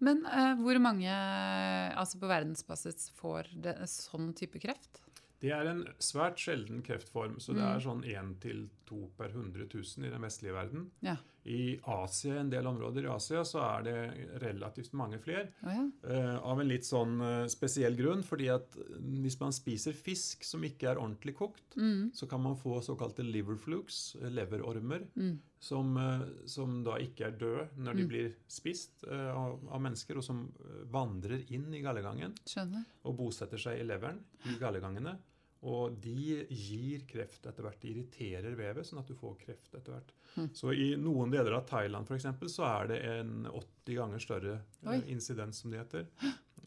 Men 0.02 0.24
eh, 0.26 0.56
hvor 0.64 0.80
mange 0.82 1.12
altså 1.12 2.22
på 2.22 2.30
verdensbasis 2.32 3.12
får 3.20 3.52
det, 3.62 3.76
sånn 3.92 4.32
type 4.38 4.64
kreft? 4.64 5.04
Det 5.42 5.50
er 5.52 5.66
en 5.72 5.86
svært 5.98 6.38
sjelden 6.38 6.84
kreftform, 6.86 7.40
så 7.42 7.54
det 7.56 7.64
Mm. 7.64 7.76
er 7.76 7.80
sånn 7.80 8.04
1 8.06 8.40
til 8.42 8.70
2 8.86 9.10
per 9.18 9.30
100 9.30 9.66
000 9.74 10.06
i 10.06 10.10
den 10.12 10.22
vestlige 10.22 10.54
verden. 10.54 10.92
Ja. 11.02 11.16
I 11.46 11.80
Asia, 11.88 12.36
en 12.40 12.52
del 12.52 12.68
områder 12.68 13.06
i 13.06 13.10
Asia, 13.16 13.42
så 13.44 13.60
er 13.80 13.84
det 13.84 14.42
relativt 14.44 14.94
mange 14.94 15.18
flere. 15.18 15.48
Oh, 15.64 15.72
ja. 15.72 15.88
uh, 16.08 16.38
av 16.46 16.60
en 16.62 16.68
litt 16.68 16.84
sånn 16.86 17.20
uh, 17.20 17.48
spesiell 17.48 17.96
grunn, 17.98 18.22
fordi 18.22 18.50
at 18.54 18.70
hvis 19.00 19.40
man 19.40 19.52
spiser 19.52 19.94
fisk 19.98 20.44
som 20.44 20.62
ikke 20.62 20.92
er 20.92 20.98
ordentlig 21.02 21.34
kokt, 21.36 21.64
Mm. 21.76 22.12
så 22.14 22.30
kan 22.30 22.42
man 22.44 22.56
få 22.56 22.78
såkalte 22.84 23.24
liver 23.26 23.56
flukes, 23.56 24.16
eh, 24.22 24.30
leverormer, 24.30 25.08
Mm. 25.18 25.40
som, 25.60 25.98
uh, 25.98 26.26
som 26.46 26.84
da 26.84 26.98
ikke 27.00 27.26
er 27.26 27.32
døde 27.32 27.70
når 27.80 27.96
de 27.96 28.04
Mm. 28.04 28.10
blir 28.10 28.34
spist 28.48 29.04
av, 29.08 29.60
av 29.72 29.82
mennesker, 29.82 30.18
og 30.18 30.24
som 30.24 30.54
vandrer 30.92 31.50
inn 31.50 31.74
i 31.74 31.82
gallegangen 31.82 32.36
Skjønner. 32.46 32.86
og 33.06 33.18
bosetter 33.18 33.58
seg 33.58 33.80
i 33.80 33.84
leveren, 33.84 34.20
i 34.46 34.60
gallegangene. 34.60 35.18
Og 35.62 35.94
de 36.02 36.46
gir 36.50 37.04
kreft 37.06 37.46
etter 37.46 37.62
hvert. 37.68 37.80
De 37.84 37.92
irriterer 37.92 38.56
vevet, 38.58 38.88
sånn 38.88 39.00
at 39.04 39.08
du 39.08 39.14
får 39.14 39.36
kreft 39.44 39.76
etter 39.78 39.94
hvert. 39.94 40.14
Mm. 40.36 40.48
Så 40.58 40.72
i 40.74 40.96
noen 40.98 41.30
deler 41.34 41.54
av 41.60 41.68
Thailand 41.70 42.08
for 42.08 42.16
eksempel, 42.18 42.50
så 42.50 42.66
er 42.66 42.88
det 42.90 43.02
en 43.12 43.46
80 43.46 43.98
ganger 44.00 44.24
større 44.24 44.56
eh, 44.82 44.90
Oi. 44.96 45.02
insidens, 45.14 45.60
som 45.62 45.70
det 45.70 45.84
heter. 45.84 46.08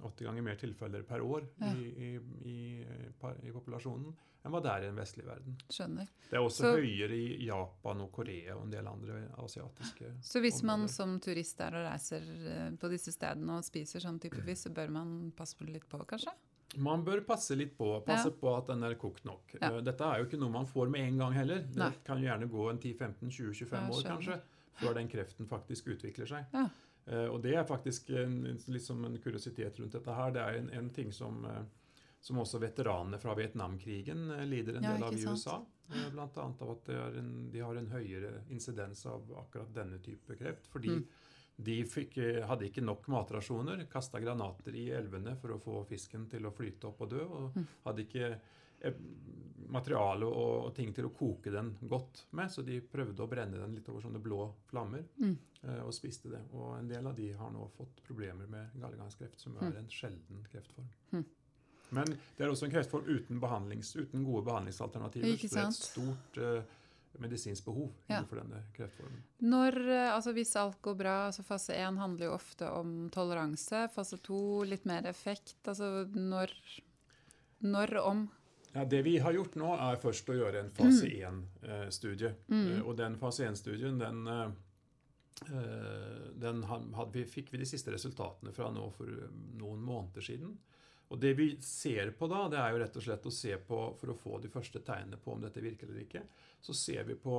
80 0.04 0.28
ganger 0.28 0.42
mer 0.46 0.60
tilfeller 0.60 1.02
per 1.08 1.24
år 1.26 1.46
Ja. 1.58 1.72
i, 1.74 1.88
i, 1.88 2.12
i, 2.44 2.56
i 3.48 3.50
populasjonen 3.54 4.12
enn 4.44 4.52
hva 4.52 4.60
det 4.60 4.68
er 4.74 4.82
i 4.84 4.88
den 4.90 4.98
vestlige 5.00 5.24
verden. 5.30 5.54
Skjønner. 5.72 6.08
Det 6.28 6.36
er 6.36 6.42
også 6.44 6.66
Så- 6.66 6.72
høyere 6.76 7.16
i 7.16 7.46
Japan 7.46 8.02
og 8.04 8.10
Korea 8.12 8.54
og 8.58 8.66
en 8.66 8.74
del 8.74 8.86
andre 8.86 9.22
asiatiske 9.40 10.10
Så 10.20 10.42
hvis 10.44 10.62
man 10.62 10.84
som 10.92 11.14
turist 11.24 11.58
er 11.64 11.74
og 11.80 11.86
reiser 11.88 12.26
eh, 12.52 12.70
på 12.76 12.90
disse 12.92 13.10
stedene 13.16 13.56
og 13.56 13.64
spiser 13.64 14.04
sånn 14.04 14.20
typevis, 14.20 14.66
så 14.68 14.74
bør 14.76 14.90
man 15.00 15.32
passe 15.34 15.56
litt 15.64 15.88
på, 15.88 15.98
kanskje? 16.06 16.30
Man 16.78 17.04
bør 17.04 17.20
passe 17.26 17.56
litt 17.56 17.76
på. 17.78 18.00
Passe 18.06 18.30
på 18.30 18.56
at 18.56 18.66
den 18.66 18.82
er 18.82 18.94
kokt 18.94 19.24
nok. 19.24 19.54
Ja. 19.60 19.70
Eh, 19.72 19.80
Dette 19.86 20.04
er 20.04 20.18
jo 20.22 20.26
ikke 20.28 20.38
noe 20.40 20.50
man 20.50 20.66
får 20.66 20.90
med 20.90 21.00
en 21.08 21.18
gang 21.18 21.32
heller. 21.32 21.58
Det 21.68 21.76
Nei. 21.76 21.90
kan 22.04 22.18
jo 22.18 22.28
gjerne 22.28 22.48
gå 22.50 22.70
en 22.70 22.78
10-15-20-25 22.78 23.90
år 23.94 24.02
kanskje, 24.08 24.40
før 24.80 24.94
den 24.94 25.08
kreften 25.08 25.46
faktisk 25.50 25.88
utvikler 25.94 26.26
seg. 26.26 26.44
Ja. 26.52 26.68
Eh, 27.06 27.28
Og 27.28 27.42
det 27.42 27.54
er 27.54 27.64
faktisk 27.68 28.10
en, 28.10 28.42
liksom 28.68 29.04
en 29.04 29.18
kuriositet 29.18 29.78
rundt 29.80 29.92
dette 29.92 30.14
her. 30.14 30.30
Det 30.32 30.40
er 30.42 30.58
en, 30.62 30.70
en 30.70 30.90
ting 30.90 31.12
som, 31.12 31.44
eh, 31.44 31.62
som 32.24 32.38
også 32.40 32.58
veteranene 32.62 33.18
fra 33.20 33.34
Vietnamkrigen 33.36 34.28
lider 34.48 34.76
en 34.78 34.82
Ja, 34.88 34.94
del 34.94 35.04
av 35.04 35.14
i. 35.14 35.24
USA. 35.26 35.60
Bl.a. 36.12 36.24
Av 36.40 36.70
at 36.72 36.86
de 37.52 37.60
har 37.60 37.76
en 37.76 37.90
høyere 37.92 38.38
insidens 38.48 39.04
av 39.06 39.26
akkurat 39.36 39.68
denne 39.76 39.98
type 40.00 40.34
kreft. 40.40 40.66
Fordi 40.72 40.88
Mm. 40.88 41.04
De 41.56 41.84
fikk, 41.84 42.18
eh, 42.18 42.46
hadde 42.46 42.66
ikke 42.68 42.82
nok 42.82 43.06
matrasjoner, 43.08 43.86
kasta 43.90 44.18
granater 44.20 44.74
i 44.74 44.88
elvene 44.90 45.36
for 45.40 45.54
å 45.54 45.60
få 45.62 45.86
fisken 45.86 46.26
til 46.28 46.42
å 46.46 46.52
flyte 46.52 46.88
opp 46.88 47.00
og 47.02 47.10
dø. 47.10 47.22
Og 47.24 47.54
Mm. 47.56 47.66
hadde 47.84 48.04
ikke 48.06 48.40
eh, 48.80 48.92
materiale 49.68 50.26
og, 50.26 50.74
ting 50.74 50.92
til 50.92 51.06
å 51.06 51.12
koke 51.14 51.50
den 51.50 51.70
godt 51.88 52.24
med, 52.32 52.50
så 52.50 52.62
de 52.64 52.80
prøvde 52.80 53.22
å 53.24 53.28
brenne 53.30 53.56
den 53.56 53.74
litt 53.74 53.88
over 53.88 54.00
sånne 54.02 54.20
blå 54.20 54.52
flammer. 54.66 55.04
Mm. 55.20 55.38
eh, 55.62 55.80
Og 55.86 55.92
spiste 55.94 56.28
det. 56.30 56.40
Og 56.52 56.78
en 56.78 56.88
del 56.88 57.06
av 57.06 57.14
de 57.16 57.30
har 57.32 57.50
nå 57.50 57.70
fått 57.76 58.02
problemer 58.04 58.46
med 58.46 58.70
gallegangskreft, 58.80 59.38
som 59.40 59.54
Mm. 59.54 59.62
er 59.72 59.78
en 59.78 59.88
sjelden 59.88 60.44
kreftform. 60.52 60.88
Mm. 61.12 61.24
Men 61.92 62.06
det 62.06 62.40
er 62.40 62.48
også 62.50 62.64
en 62.64 62.72
kreftform 62.72 63.04
uten, 63.06 63.40
uten 63.40 64.24
gode 64.24 64.44
behandlingsalternativer. 64.44 65.36
Så 65.38 65.48
det 65.48 65.56
er 65.56 65.66
et 65.68 65.74
stort 65.74 66.64
medisinsk 67.18 67.64
behov 67.64 67.92
Ja. 68.08 68.18
innenfor 68.18 68.36
denne 68.42 68.62
kreftformen. 68.76 69.22
Når, 69.38 69.78
eh, 69.88 70.14
altså 70.14 70.32
Hvis 70.32 70.56
alt 70.56 70.80
går 70.82 70.94
bra, 70.98 71.26
altså 71.28 71.44
fase 71.44 71.74
1 71.74 71.96
handler 71.98 72.26
jo 72.26 72.34
ofte 72.34 72.70
om 72.70 73.10
toleranse. 73.10 73.88
Fase 73.94 74.18
2 74.18 74.64
litt 74.64 74.84
mer 74.84 75.06
effekt. 75.06 75.56
Altså 75.64 76.06
når, 76.14 76.50
når 77.62 77.96
om 78.04 78.28
Ja, 78.74 78.84
det 78.84 79.04
vi 79.04 79.18
har 79.18 79.32
gjort 79.32 79.54
nå, 79.54 79.72
er 79.78 79.96
først 80.02 80.26
å 80.26 80.34
gjøre 80.34 80.64
en 80.64 80.70
fase 80.70 81.06
1-studie. 81.06 82.34
Mm. 82.48 82.82
og 82.84 82.96
den 82.96 83.16
fase 83.16 83.44
1-studien, 83.46 83.98
den, 83.98 84.26
eh, 84.26 84.50
eh, 85.54 86.32
den 86.34 86.64
vi, 87.12 87.24
fikk 87.24 87.52
vi 87.52 87.58
de 87.58 87.64
siste 87.64 87.92
resultatene 87.92 88.52
fra 88.52 88.70
nå 88.70 88.90
for 88.92 89.06
eh, 89.06 89.30
noen 89.60 89.80
måneder 89.80 90.20
siden. 90.26 90.58
Og 91.14 91.20
det 91.22 91.30
vi 91.38 91.46
ser 91.62 92.10
på 92.18 92.26
da, 92.30 92.42
det 92.50 92.58
er 92.58 92.72
jo 92.74 92.80
rett 92.82 92.96
og 92.98 93.04
slett 93.06 93.26
å 93.30 93.32
se 93.34 93.54
på, 93.68 93.78
for 94.00 94.10
å 94.10 94.16
få 94.18 94.40
de 94.42 94.50
første 94.50 94.80
tegnene 94.82 95.20
på 95.22 95.34
om 95.36 95.44
dette 95.44 95.62
virker 95.62 95.86
eller 95.92 96.02
ikke, 96.08 96.24
så 96.64 96.74
ser 96.74 97.04
vi 97.06 97.14
på 97.22 97.36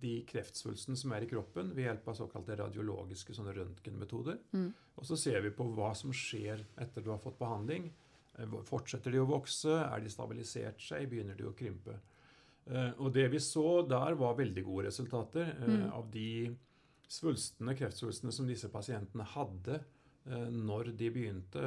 de 0.00 0.14
kreftsvulstene 0.24 0.96
som 0.96 1.12
er 1.12 1.26
i 1.26 1.28
kroppen 1.28 1.74
ved 1.76 1.84
hjelp 1.84 2.06
av 2.08 2.16
såkalte 2.16 2.56
radiologiske 2.56 3.34
sånne 3.36 3.52
røntgenmetoder. 3.58 4.38
Mm. 4.56 4.70
Og 4.96 5.04
så 5.04 5.18
ser 5.20 5.42
vi 5.44 5.50
på 5.52 5.66
hva 5.76 5.90
som 5.98 6.14
skjer 6.16 6.62
etter 6.80 7.04
du 7.04 7.10
har 7.12 7.20
fått 7.20 7.36
behandling. 7.42 7.90
Eh, 8.38 8.54
Fortsetter 8.64 9.12
de 9.12 9.20
å 9.20 9.28
vokse? 9.28 9.74
Er 9.84 10.00
de 10.00 10.08
stabilisert 10.14 10.80
seg? 10.80 11.04
Begynner 11.12 11.36
de 11.36 11.44
å 11.50 11.52
krympe? 11.58 11.98
Eh, 12.70 12.92
Og 12.96 13.12
det 13.12 13.26
vi 13.34 13.42
så 13.44 13.82
der, 13.88 14.16
var 14.16 14.38
veldig 14.40 14.64
gode 14.64 14.86
resultater. 14.88 15.52
eh, 15.60 15.68
Mm. 15.68 15.92
Av 15.92 16.08
de 16.10 16.56
svulstene, 17.10 17.76
kreftsvulstene 17.76 18.32
som 18.32 18.46
disse 18.48 18.68
pasientene 18.72 19.24
hadde 19.36 19.82
når 20.30 20.92
de 20.96 21.08
begynte 21.10 21.60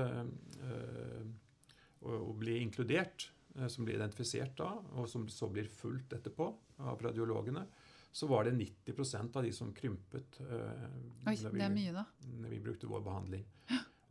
å 2.03 2.19
å 2.29 2.35
bli 2.37 2.59
inkludert, 2.61 3.29
eh, 3.55 3.67
som 3.67 3.87
blir 3.87 3.97
identifisert 3.99 4.57
da, 4.59 4.73
og 4.97 5.09
som 5.09 5.27
så 5.31 5.49
blir 5.51 5.69
fulgt 5.71 6.15
etterpå 6.17 6.49
av 6.83 7.01
radiologene, 7.01 7.65
så 8.13 8.27
var 8.29 8.45
det 8.45 8.53
90% 8.59 9.37
av 9.39 9.43
de 9.43 9.51
som 9.55 9.71
krympet 9.73 10.39
eh, 10.45 10.83
Oi, 11.25 11.33
vi, 11.35 11.57
det 11.57 11.65
er 11.65 11.73
mye, 11.73 11.93
da. 11.95 12.05
når 12.43 12.53
vi 12.53 12.61
brukte 12.61 12.89
vår 12.91 13.01
behandling. 13.05 13.47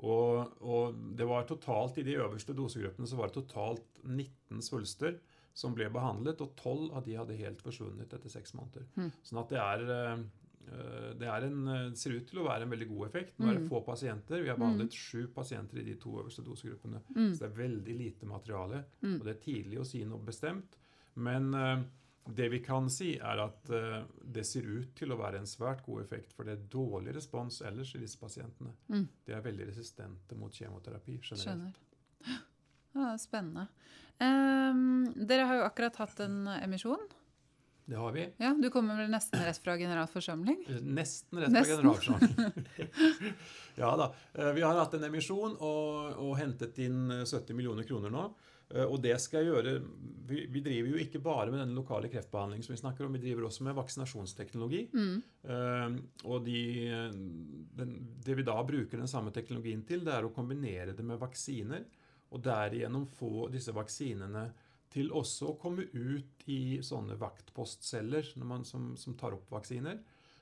Og, 0.03 0.57
og 0.67 0.97
det 1.15 1.27
var 1.31 1.45
totalt 1.47 2.01
i 2.01 2.07
de 2.07 2.17
øverste 2.19 2.57
dosegruppene 2.59 3.07
så 3.07 3.19
var 3.21 3.31
det 3.31 3.37
totalt 3.39 4.01
19 4.03 4.65
svulster 4.67 5.21
som 5.55 5.77
ble 5.77 5.87
behandlet, 5.93 6.41
og 6.43 6.57
12 6.57 6.89
av 6.97 7.05
de 7.07 7.15
hadde 7.15 7.37
helt 7.39 7.63
forsvunnet 7.63 8.15
etter 8.17 8.33
seks 8.33 8.55
måneder. 8.57 8.89
Mm. 8.97 9.11
Sånn 9.23 9.43
at 9.43 9.53
det 9.53 9.61
er 9.63 9.85
eh, 9.95 10.25
det 11.19 11.29
er 11.29 11.45
en, 11.49 11.65
det 11.93 11.99
ser 12.01 12.15
ut 12.17 12.27
til 12.29 12.39
å 12.41 12.47
være 12.47 12.63
en 12.67 12.71
veldig 12.73 12.89
god 12.89 13.07
effekt. 13.09 13.35
Nå 13.39 13.49
er 13.51 13.55
det 13.59 13.63
Mm. 13.65 13.69
få 13.69 13.81
pasienter. 13.85 14.43
Vi 14.43 14.49
har 14.49 14.57
behandlet 14.57 14.93
sju 14.93 15.27
pasienter 15.35 15.79
i 15.79 15.85
de 15.85 15.95
to 16.01 16.11
øverste 16.23 16.45
dosegruppene. 16.45 17.01
Mm. 17.15 17.33
Så 17.35 17.39
det 17.43 17.49
er 17.51 17.59
veldig 17.69 17.97
lite 17.99 18.27
materiale. 18.27 18.85
Mm. 19.03 19.19
Og 19.21 19.25
det 19.27 19.35
er 19.37 19.43
tidlig 19.45 19.79
å 19.81 19.85
si 19.87 20.05
noe 20.05 20.19
bestemt. 20.25 20.79
Men 21.17 21.53
eh, 21.55 21.83
det 22.33 22.49
vi 22.51 22.61
kan 22.61 22.89
si, 22.89 23.17
er 23.19 23.39
at 23.43 23.71
eh, 23.71 24.05
det 24.25 24.47
ser 24.47 24.63
ut 24.63 24.95
til 24.95 25.13
å 25.13 25.19
være 25.19 25.39
en 25.43 25.47
svært 25.51 25.85
god 25.85 26.03
effekt, 26.05 26.33
for 26.33 26.45
det 26.45 26.53
er 26.53 26.69
dårlig 26.71 27.15
respons 27.17 27.61
ellers 27.63 27.95
i 27.95 27.99
disse 27.99 28.17
pasientene. 28.19 28.73
Mm. 28.89 29.09
De 29.27 29.33
er 29.33 29.43
veldig 29.43 29.67
resistente 29.69 30.35
mot 30.39 30.53
kjemoterapi 30.53 31.19
generelt. 31.21 31.43
Skjønner. 31.43 32.41
Ja, 32.95 33.17
spennende. 33.19 33.67
Um, 34.21 35.05
dere 35.27 35.47
har 35.49 35.57
jo 35.57 35.65
akkurat 35.67 35.97
hatt 35.97 36.21
en 36.21 36.47
emisjon. 36.47 37.01
Det 37.85 37.97
har 37.99 38.13
vi. 38.15 38.29
Ja, 38.39 38.53
Du 38.63 38.71
kommer 38.71 38.97
vel 38.97 39.11
nesten 39.11 39.43
rett 39.45 39.59
fra 39.59 39.75
generalforsamling? 39.79 40.61
Nesten 40.83 41.41
rett 41.43 41.51
fra 41.53 41.65
generalforsamling. 41.65 42.65
ja 43.83 43.91
da. 43.99 44.13
Eh, 44.35 44.53
Vi 44.57 44.63
har 44.63 44.79
hatt 44.79 44.95
en 44.95 45.05
emisjon 45.11 45.57
og, 45.59 46.17
og 46.23 46.37
hentet 46.39 46.79
inn 46.85 47.11
eh, 47.11 47.25
70 47.27 47.57
millioner 47.59 47.87
kroner 47.89 48.13
nå. 48.15 48.25
Eh, 48.71 48.87
Og 48.87 49.01
det 49.03 49.17
skal 49.21 49.43
jeg 49.43 49.51
gjøre 49.51 49.75
vi, 50.31 50.45
vi 50.55 50.63
driver 50.65 50.93
jo 50.95 51.01
ikke 51.03 51.21
bare 51.21 51.51
med 51.53 51.61
den 51.65 51.75
lokale 51.77 52.09
kreftbehandlingen 52.13 52.65
som 52.65 52.73
vi 52.77 52.81
snakker 52.81 53.05
om, 53.05 53.13
vi 53.19 53.25
driver 53.27 53.49
også 53.49 53.67
med 53.67 53.75
vaksinasjonsteknologi. 53.77 54.85
Mm. 54.95 55.99
og 56.25 56.45
de, 56.47 56.61
den, 57.77 57.91
det 58.25 58.37
vi 58.39 58.45
da 58.47 58.55
bruker 58.65 59.03
den 59.03 59.11
samme 59.11 59.35
teknologien 59.35 59.83
til, 59.85 60.05
det 60.07 60.15
er 60.15 60.25
å 60.25 60.33
kombinere 60.33 60.95
det 60.97 61.05
med 61.05 61.21
vaksiner. 61.21 61.83
Og 62.33 62.41
derigjennom 62.47 63.05
få 63.13 63.49
disse 63.53 63.75
vaksinene 63.77 64.47
til 64.93 65.13
også 65.17 65.53
å 65.53 65.59
komme 65.61 65.89
ut 65.93 66.47
i 66.53 66.79
sånne 66.85 67.17
vaktpostceller 67.21 68.35
man, 68.45 68.65
som, 68.69 68.93
som 68.97 69.17
tar 69.19 69.35
opp 69.37 69.51
vaksiner. 69.53 69.99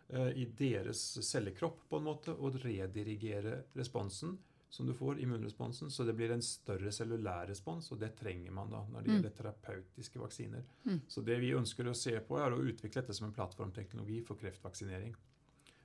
eh, 0.08 0.30
I 0.42 0.46
deres 0.58 1.02
cellekropp, 1.22 1.84
på 1.88 2.00
en 2.00 2.08
måte, 2.10 2.34
og 2.34 2.58
redirigere 2.64 3.62
responsen 3.78 4.38
som 4.70 4.86
du 4.86 4.94
får, 4.94 5.18
immunresponsen, 5.20 5.90
så 5.90 6.04
det 6.06 6.12
blir 6.14 6.30
en 6.30 6.42
større 6.42 6.92
cellulær 6.94 7.48
respons, 7.50 7.88
og 7.90 7.98
det 7.98 8.12
trenger 8.18 8.52
man 8.54 8.70
da 8.70 8.84
når 8.86 9.02
det 9.02 9.10
gjelder 9.16 9.32
terapeutiske 9.34 10.20
vaksiner. 10.22 10.62
Så 11.10 11.24
det 11.26 11.40
vi 11.42 11.50
ønsker 11.58 11.88
å 11.90 11.94
se 11.94 12.12
på, 12.22 12.38
er 12.38 12.54
å 12.54 12.62
utvikle 12.62 13.02
dette 13.02 13.16
som 13.16 13.26
en 13.26 13.34
plattformteknologi 13.34 14.20
for 14.22 14.38
kreftvaksinering. 14.38 15.16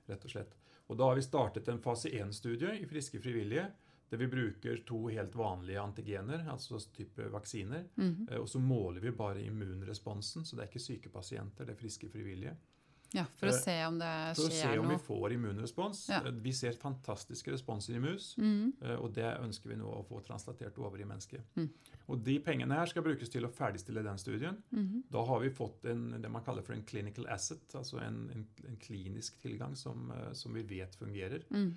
rett 0.06 0.24
Og 0.24 0.30
slett. 0.30 0.54
Og 0.86 0.96
da 0.96 1.08
har 1.08 1.18
vi 1.18 1.26
startet 1.26 1.68
en 1.68 1.82
fase 1.82 2.12
1-studie 2.14 2.76
i 2.78 2.86
friske 2.86 3.18
frivillige, 3.18 3.66
der 4.10 4.16
vi 4.22 4.26
bruker 4.30 4.84
to 4.86 5.06
helt 5.08 5.34
vanlige 5.34 5.80
antigener, 5.82 6.46
altså 6.52 6.78
type 6.94 7.26
vaksiner, 7.32 7.84
eh, 7.98 8.38
og 8.38 8.48
så 8.48 8.58
måler 8.62 9.00
vi 9.00 9.10
bare 9.10 9.42
immunresponsen, 9.42 10.44
så 10.46 10.56
det 10.56 10.62
er 10.66 10.70
ikke 10.70 10.84
syke 10.86 11.08
pasienter, 11.12 11.64
det 11.66 11.74
er 11.74 11.80
friske 11.80 12.08
frivillige. 12.12 12.56
Ja, 13.14 13.22
For 13.38 13.46
å 13.46 13.52
Eh, 13.54 13.60
se 13.62 13.74
om 13.86 13.98
det 14.00 14.06
skjer 14.34 14.34
noe. 14.34 14.34
For 14.34 14.48
å 14.50 14.50
se 14.50 14.78
om 14.78 14.84
om 14.84 14.90
vi 14.90 14.96
får 14.98 15.32
immunrespons. 15.36 16.08
Ja. 16.10 16.18
Eh, 16.26 16.32
Vi 16.42 16.52
ser 16.52 16.72
fantastiske 16.72 17.52
responser 17.52 17.94
i 17.94 18.00
mus, 18.00 18.34
Mm. 18.36 18.72
og 18.98 19.12
det 19.14 19.38
ønsker 19.40 19.68
vi 19.68 19.76
nå 19.76 19.86
å 19.86 20.04
få 20.04 20.20
translatert 20.26 20.76
over 20.78 20.98
i 21.00 21.04
mennesket. 21.04 21.40
Mm. 21.56 21.68
Og 22.08 22.24
de 22.24 22.38
pengene 22.40 22.74
her 22.74 22.86
skal 22.86 23.02
brukes 23.04 23.28
til 23.30 23.42
å 23.46 23.48
ferdigstille 23.50 24.02
den 24.02 24.18
studien. 24.18 24.56
Mhm. 24.72 25.04
Da 25.10 25.24
har 25.24 25.40
vi 25.40 25.50
fått 25.50 25.84
en, 25.86 26.20
det 26.20 26.28
man 26.30 26.42
kaller 26.42 26.62
for 26.62 26.72
en 26.74 26.82
clinical 26.82 27.26
asset, 27.28 27.62
altså 27.74 28.00
en, 28.02 28.28
en, 28.34 28.46
en 28.68 28.76
klinisk 28.76 29.38
tilgang 29.40 29.76
som, 29.76 30.12
som 30.32 30.52
vi 30.52 30.62
vet 30.62 30.94
fungerer. 30.96 31.44
Mm. 31.50 31.74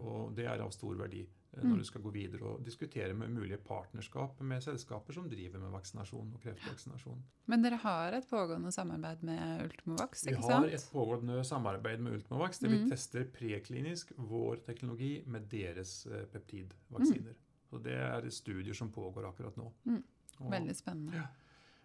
Og 0.00 0.34
det 0.36 0.44
er 0.46 0.60
av 0.60 0.70
stor 0.72 0.94
verdi 0.94 1.26
Mm. 1.26 1.28
Når 1.64 1.78
du 1.78 1.84
skal 1.84 2.02
gå 2.02 2.10
videre 2.12 2.42
og 2.44 2.64
diskutere 2.64 3.14
med 3.14 3.30
mulige 3.30 3.56
partnerskap 3.58 4.40
med 4.40 4.60
selskaper 4.62 5.12
som 5.16 5.28
driver 5.28 5.58
med 5.58 5.70
vaksinasjon 5.72 6.34
og 6.34 6.40
kreftvaksinasjon. 6.42 7.22
Men 7.46 7.62
dere 7.62 7.76
har 7.76 8.12
et 8.12 8.28
pågående 8.28 8.72
samarbeid 8.72 9.22
med 9.22 9.64
Ultimovax, 9.64 10.26
Vi 10.26 10.34
har 10.34 10.42
sant? 10.42 10.66
et 10.72 10.88
pågående 10.92 11.44
samarbeid 11.44 12.00
med 12.00 12.12
Ultimovax 12.18 12.58
der 12.58 12.68
Mm. 12.68 12.84
vi 12.84 12.90
tester 12.90 13.24
preklinisk 13.24 14.12
vår 14.18 14.56
teknologi 14.66 15.22
med 15.26 15.48
deres 15.48 16.06
peptidvaksiner. 16.32 16.32
peptidvaksiner. 16.32 17.34
Så 17.70 17.82
Det 17.82 17.92
er 17.94 18.30
studier 18.30 18.74
som 18.74 18.90
pågår 18.92 19.24
akkurat 19.28 19.56
nå. 19.56 19.72
Mm. 19.86 20.02
Veldig 20.50 20.76
spennende. 20.76 21.28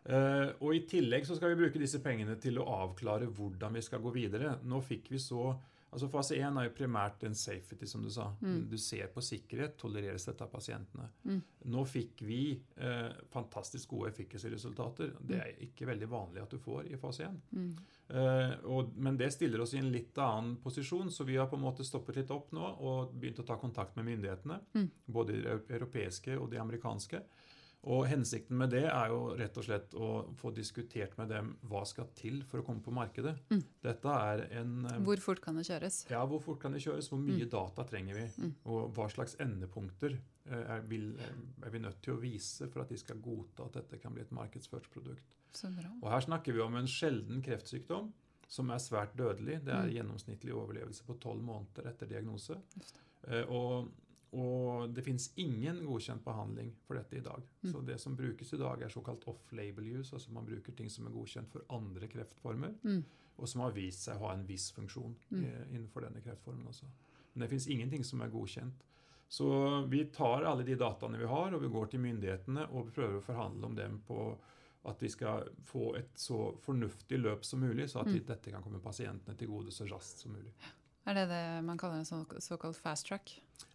Eh, 0.05 0.51
og 0.61 0.73
I 0.75 0.79
tillegg 0.89 1.25
så 1.25 1.35
skal 1.35 1.49
vi 1.55 1.61
bruke 1.63 1.79
disse 1.79 1.99
pengene 1.99 2.35
til 2.41 2.57
å 2.57 2.65
avklare 2.65 3.27
hvordan 3.27 3.73
vi 3.73 3.81
skal 3.81 3.99
gå 4.01 4.11
videre. 4.13 4.59
Nå 4.63 4.81
fikk 4.81 5.09
vi 5.09 5.17
så, 5.17 5.59
altså 5.91 6.07
Fase 6.11 6.37
1 6.39 6.57
er 6.57 6.67
jo 6.67 6.73
primært 6.75 7.23
en 7.27 7.35
safety, 7.37 7.87
som 7.89 8.03
du 8.03 8.09
sa. 8.13 8.29
Mm. 8.41 8.63
Du 8.71 8.77
ser 8.79 9.11
på 9.13 9.23
sikkerhet, 9.23 9.77
tolereres 9.79 10.25
dette 10.27 10.45
av 10.45 10.51
pasientene. 10.53 11.07
Mm. 11.27 11.41
Nå 11.73 11.83
fikk 11.89 12.23
vi 12.25 12.41
eh, 12.55 13.09
fantastisk 13.33 13.91
gode 13.93 14.11
efficacy-resultater. 14.13 15.13
Det 15.19 15.39
er 15.39 15.63
ikke 15.67 15.89
veldig 15.91 16.09
vanlig 16.11 16.43
at 16.43 16.55
du 16.55 16.61
får 16.63 16.87
i 16.91 16.99
fase 17.01 17.27
1. 17.27 17.41
Mm. 17.51 17.69
Eh, 18.11 18.55
og, 18.71 18.95
men 18.95 19.19
det 19.19 19.31
stiller 19.35 19.63
oss 19.63 19.75
i 19.75 19.81
en 19.83 19.91
litt 19.91 20.17
annen 20.19 20.57
posisjon, 20.63 21.11
så 21.11 21.27
vi 21.27 21.37
har 21.39 21.51
på 21.51 21.59
en 21.59 21.65
måte 21.67 21.85
stoppet 21.87 22.21
litt 22.21 22.33
opp 22.33 22.51
nå 22.55 22.73
og 22.79 23.13
begynt 23.15 23.43
å 23.43 23.47
ta 23.47 23.59
kontakt 23.61 23.99
med 23.99 24.09
myndighetene. 24.09 24.59
Mm. 24.75 24.89
Både 25.05 25.37
de 25.37 25.59
europeiske 25.75 26.39
og 26.39 26.49
de 26.51 26.59
amerikanske. 26.63 27.23
Og 27.83 28.03
Hensikten 28.05 28.57
med 28.59 28.69
det 28.69 28.83
er 28.85 29.07
jo 29.09 29.35
rett 29.39 29.55
og 29.57 29.63
slett 29.65 29.95
å 29.97 30.07
få 30.37 30.51
diskutert 30.53 31.15
med 31.17 31.29
dem 31.33 31.47
hva 31.65 31.81
skal 31.89 32.05
til 32.13 32.43
for 32.45 32.61
å 32.61 32.65
komme 32.67 32.83
på 32.85 32.91
markedet. 32.93 33.33
Mm. 33.49 33.63
Dette 33.81 34.05
er 34.13 34.43
en 34.59 34.85
eh, 34.85 34.99
Hvor 35.01 35.17
fort 35.23 35.41
kan 35.41 35.55
det 35.57 35.65
kjøres? 35.65 35.97
ja, 36.11 36.21
Hvor 36.29 36.39
fort 36.45 36.59
kan 36.61 36.71
det 36.77 36.83
kjøres? 36.83 37.09
Hvor 37.09 37.17
mye 37.23 37.47
data 37.49 37.83
trenger 37.89 38.13
vi? 38.19 38.27
Mm. 38.43 38.51
Og 38.69 38.91
hva 38.93 39.07
slags 39.09 39.33
endepunkter 39.41 40.13
eh, 40.45 40.61
er, 40.77 40.81
vil, 40.91 41.15
er 41.65 41.69
vi 41.73 41.79
nødt 41.81 42.01
til 42.05 42.13
å 42.13 42.21
vise 42.21 42.69
for 42.69 42.83
at 42.83 42.89
de 42.93 42.97
skal 43.01 43.17
godta 43.25 43.65
at 43.65 43.79
dette 43.79 43.97
kan 44.03 44.13
bli 44.13 44.21
et 44.27 44.31
markedsført 44.37 44.85
produkt? 44.93 45.33
Og 46.03 46.05
Her 46.13 46.21
snakker 46.27 46.53
vi 46.53 46.61
om 46.61 46.75
en 46.77 46.87
sjelden 46.87 47.41
kreftsykdom 47.43 48.11
som 48.51 48.69
er 48.69 48.77
svært 48.83 49.17
dødelig. 49.17 49.63
Det 49.65 49.73
er 49.73 49.87
Mm. 49.89 49.93
gjennomsnittlig 49.95 50.53
overlevelse 50.53 51.03
på 51.07 51.17
tolv 51.23 51.41
måneder 51.41 51.89
etter 51.89 52.05
diagnose. 52.13 52.61
Just 52.77 52.97
Eh, 53.27 53.43
Og, 53.53 53.89
og 54.33 54.93
det 54.95 55.03
finnes 55.03 55.29
ingen 55.37 55.81
godkjent 55.85 56.23
behandling 56.23 56.71
for 56.87 56.95
dette 56.95 57.17
i 57.17 57.23
dag. 57.25 57.41
Mm. 57.63 57.71
Så 57.73 57.81
det 57.85 57.97
som 57.99 58.15
brukes 58.15 58.53
i 58.53 58.57
dag, 58.57 58.81
er 58.81 58.89
såkalt 58.93 59.25
off-label 59.27 59.89
use. 59.99 60.13
Altså 60.15 60.31
man 60.31 60.45
bruker 60.45 60.71
ting 60.77 60.89
som 60.89 61.07
er 61.07 61.11
godkjent 61.11 61.49
for 61.51 61.61
andre 61.69 62.07
kreftformer, 62.07 62.75
Mm. 62.83 63.03
og 63.37 63.47
som 63.49 63.61
har 63.61 63.71
vist 63.71 64.03
seg 64.03 64.15
å 64.15 64.27
ha 64.27 64.33
en 64.33 64.45
viss 64.47 64.71
funksjon 64.71 65.15
Mm. 65.31 65.43
eh, 65.43 65.65
innenfor 65.75 66.01
denne 66.01 66.21
kreftformen 66.21 66.67
også. 66.67 66.85
Men 67.33 67.41
det 67.41 67.49
finnes 67.49 67.67
ingenting 67.67 68.03
som 68.05 68.21
er 68.21 68.29
godkjent. 68.29 68.83
Så 69.29 69.87
vi 69.89 70.05
tar 70.05 70.43
alle 70.43 70.63
de 70.63 70.75
dataene 70.75 71.17
vi 71.17 71.25
har, 71.25 71.53
og 71.53 71.61
vi 71.61 71.67
går 71.69 71.89
til 71.89 71.99
myndighetene 72.01 72.69
og 72.73 72.91
prøver 72.93 73.17
å 73.19 73.23
forhandle 73.23 73.65
om 73.65 73.75
dem 73.75 74.01
på 74.07 74.37
at 74.85 74.99
vi 74.99 75.07
skal 75.09 75.47
få 75.63 75.95
et 75.97 76.13
så 76.15 76.57
fornuftig 76.59 77.19
løp 77.21 77.43
som 77.45 77.59
mulig, 77.59 77.85
så 77.89 77.99
at 78.01 78.07
Mm. 78.07 78.25
dette 78.25 78.51
kan 78.51 78.63
komme 78.63 78.79
pasientene 78.81 79.37
til 79.37 79.47
gode 79.47 79.71
så 79.71 79.85
raskt 79.87 80.17
som 80.19 80.31
mulig. 80.33 80.51
Er 81.07 81.13
det 81.17 81.27
det 81.31 81.43
man 81.65 81.77
kaller 81.81 81.97
en 82.01 82.05
så, 82.05 82.25
såkalt 82.39 82.77
fast 82.77 83.07
track? 83.07 83.31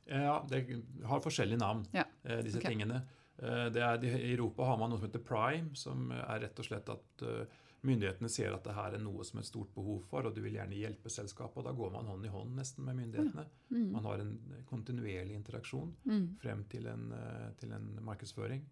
Ja, 0.07 0.39
det 0.49 0.61
har 1.05 1.21
forskjellige 1.21 1.59
navn, 1.59 1.87
Ja, 1.93 2.05
eh, 2.25 2.43
disse 2.47 2.59
okay. 2.59 2.71
tingene. 2.71 3.03
Eh, 3.39 3.69
Det 3.75 3.83
er, 3.83 4.05
I 4.05 4.33
Europa 4.35 4.65
har 4.65 4.77
man 4.79 4.91
noe 4.91 4.99
som 5.01 5.09
heter 5.09 5.25
prime, 5.27 5.75
som 5.75 6.11
er 6.13 6.41
rett 6.47 6.59
og 6.59 6.65
slett 6.69 6.89
at 6.89 7.23
eh, 7.27 7.47
myndighetene 7.87 8.29
ser 8.31 8.55
at 8.55 8.65
det 8.65 8.75
her 8.75 8.95
er 8.95 9.03
noe 9.03 9.25
som 9.25 9.39
er 9.39 9.43
et 9.43 9.51
stort 9.51 9.75
behov 9.75 10.05
for, 10.09 10.27
og 10.27 10.35
du 10.35 10.41
vil 10.41 10.55
gjerne 10.55 10.75
hjelpe 10.79 11.11
selskapet. 11.11 11.59
og 11.59 11.65
Da 11.65 11.73
går 11.73 11.91
man 11.93 12.07
hånd 12.07 12.25
i 12.25 12.29
hånd 12.33 12.55
nesten 12.57 12.85
med 12.87 12.97
myndighetene. 12.97 13.45
Mm. 13.71 13.91
Man 13.93 14.05
har 14.05 14.19
en 14.23 14.33
kontinuerlig 14.71 15.35
interaksjon 15.35 15.93
Mm. 16.07 16.37
frem 16.41 16.65
til 16.71 16.87
en, 16.87 17.13
til 17.59 17.73
en 17.73 17.99
markedsføring. 18.03 18.63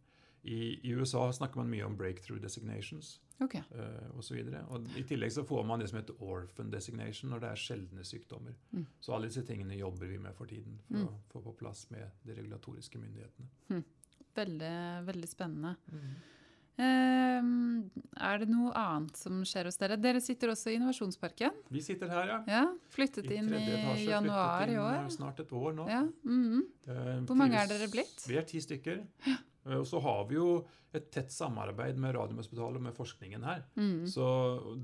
I, 0.44 0.80
I 0.84 0.90
USA 0.92 1.30
snakker 1.32 1.56
man 1.56 1.70
mye 1.70 1.84
om 1.86 1.96
breakthrough 1.96 2.40
designations 2.42 3.20
okay. 3.40 3.62
uh, 3.74 4.18
osv. 4.18 4.36
I 4.96 5.02
tillegg 5.08 5.32
så 5.32 5.44
får 5.48 5.64
man 5.66 5.80
det 5.80 5.88
som 5.88 5.98
heter 5.98 6.14
orphan 6.20 6.70
designation 6.70 7.30
når 7.30 7.40
det 7.40 7.48
er 7.50 7.62
sjeldne 7.62 8.04
sykdommer. 8.04 8.52
Mm. 8.72 8.84
Så 9.00 9.14
alle 9.16 9.26
disse 9.32 9.42
tingene 9.48 9.74
jobber 9.78 10.06
vi 10.06 10.18
med 10.18 10.34
for 10.36 10.46
tiden 10.46 10.78
for 10.88 10.98
Mm. 10.98 11.08
å 11.08 11.18
få 11.32 11.40
på 11.42 11.56
plass 11.62 11.86
med 11.90 12.10
de 12.24 12.34
regulatoriske 12.34 12.98
myndighetene. 13.00 13.82
Veldig, 14.34 14.74
veldig 15.06 15.28
spennende. 15.28 15.76
Uh, 16.74 17.84
er 18.18 18.40
det 18.42 18.48
noe 18.50 18.72
annet 18.74 19.14
som 19.16 19.44
skjer 19.46 19.68
hos 19.70 19.76
dere? 19.78 19.94
Dere 20.02 20.18
sitter 20.20 20.50
også 20.50 20.72
i 20.72 20.74
Innovasjonsparken. 20.80 21.54
Vi 21.70 21.80
sitter 21.86 22.10
her, 22.10 22.26
ja. 22.32 22.38
Ja, 22.50 22.62
Flyttet 22.90 23.28
I 23.30 23.36
inn 23.38 23.52
i 23.54 23.60
etasje. 23.76 24.08
januar 24.10 24.66
inn 24.66 24.74
i 24.74 24.78
år. 24.82 24.96
eh, 25.04 25.08
Snart 25.14 25.38
et 25.44 25.52
år 25.54 25.72
nå. 25.78 25.86
Ja, 25.88 26.00
Mm 26.02 26.42
-hmm. 26.50 26.62
uh, 26.88 27.24
Hvor 27.26 27.36
mange 27.36 27.54
er 27.62 27.66
dere 27.68 27.88
blitt? 27.88 28.26
Vi 28.28 28.36
er 28.36 28.42
ti 28.42 28.58
stykker. 28.60 29.06
Eh, 29.26 29.36
Og 29.66 29.86
så 29.88 30.00
har 30.04 30.24
vi 30.28 30.34
jo 30.36 30.48
et 30.94 31.06
tett 31.10 31.32
samarbeid 31.32 31.96
med 31.98 32.12
Radiumhospitalet 32.14 32.76
og 32.78 32.82
med 32.84 32.94
forskningen 32.94 33.42
her. 33.42 33.62
Mm. 33.74 34.04
Så 34.06 34.24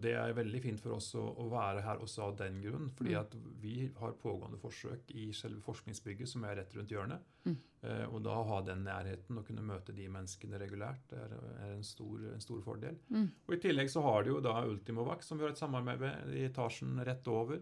det 0.01 0.15
er 0.19 0.33
veldig 0.35 0.61
fint 0.65 0.81
for 0.83 0.97
oss 0.97 1.13
å, 1.15 1.23
å 1.39 1.45
være 1.53 1.83
her 1.85 2.01
også 2.03 2.23
av 2.27 2.37
den 2.41 2.57
grunn. 2.65 2.89
Fordi 2.97 3.13
Mm. 3.15 3.21
at 3.21 3.35
vi 3.61 3.75
har 4.01 4.13
pågående 4.19 4.59
forsøk 4.59 5.13
i 5.15 5.29
selve 5.37 5.61
forskningsbygget 5.63 6.29
som 6.33 6.45
er 6.49 6.57
rett 6.57 6.75
rundt 6.75 6.91
hjørnet. 6.91 7.21
Mm. 7.45 7.57
Eh, 7.83 8.07
og 8.09 8.23
da 8.25 8.35
å 8.41 8.47
ha 8.49 8.61
den 8.67 8.83
nærheten 8.85 9.39
og 9.39 9.47
kunne 9.47 9.63
møte 9.63 9.95
de 9.95 10.09
menneskene 10.09 10.59
regulært 10.59 11.13
er, 11.13 11.37
er 11.67 11.75
en, 11.77 11.85
stor, 11.85 12.25
en 12.35 12.41
stor 12.41 12.61
fordel. 12.65 12.97
Mm. 13.13 13.29
Og 13.47 13.55
I 13.55 13.61
tillegg 13.69 13.91
så 13.93 14.03
har 14.03 14.25
de 14.25 14.31
jo 14.35 14.41
da 14.41 14.57
Ultimovac, 14.67 15.23
som 15.23 15.39
vi 15.39 15.45
har 15.45 15.53
et 15.55 15.61
samarbeid 15.63 16.01
med 16.01 16.35
i 16.35 16.47
etasjen 16.49 16.99
rett 17.07 17.29
over. 17.29 17.61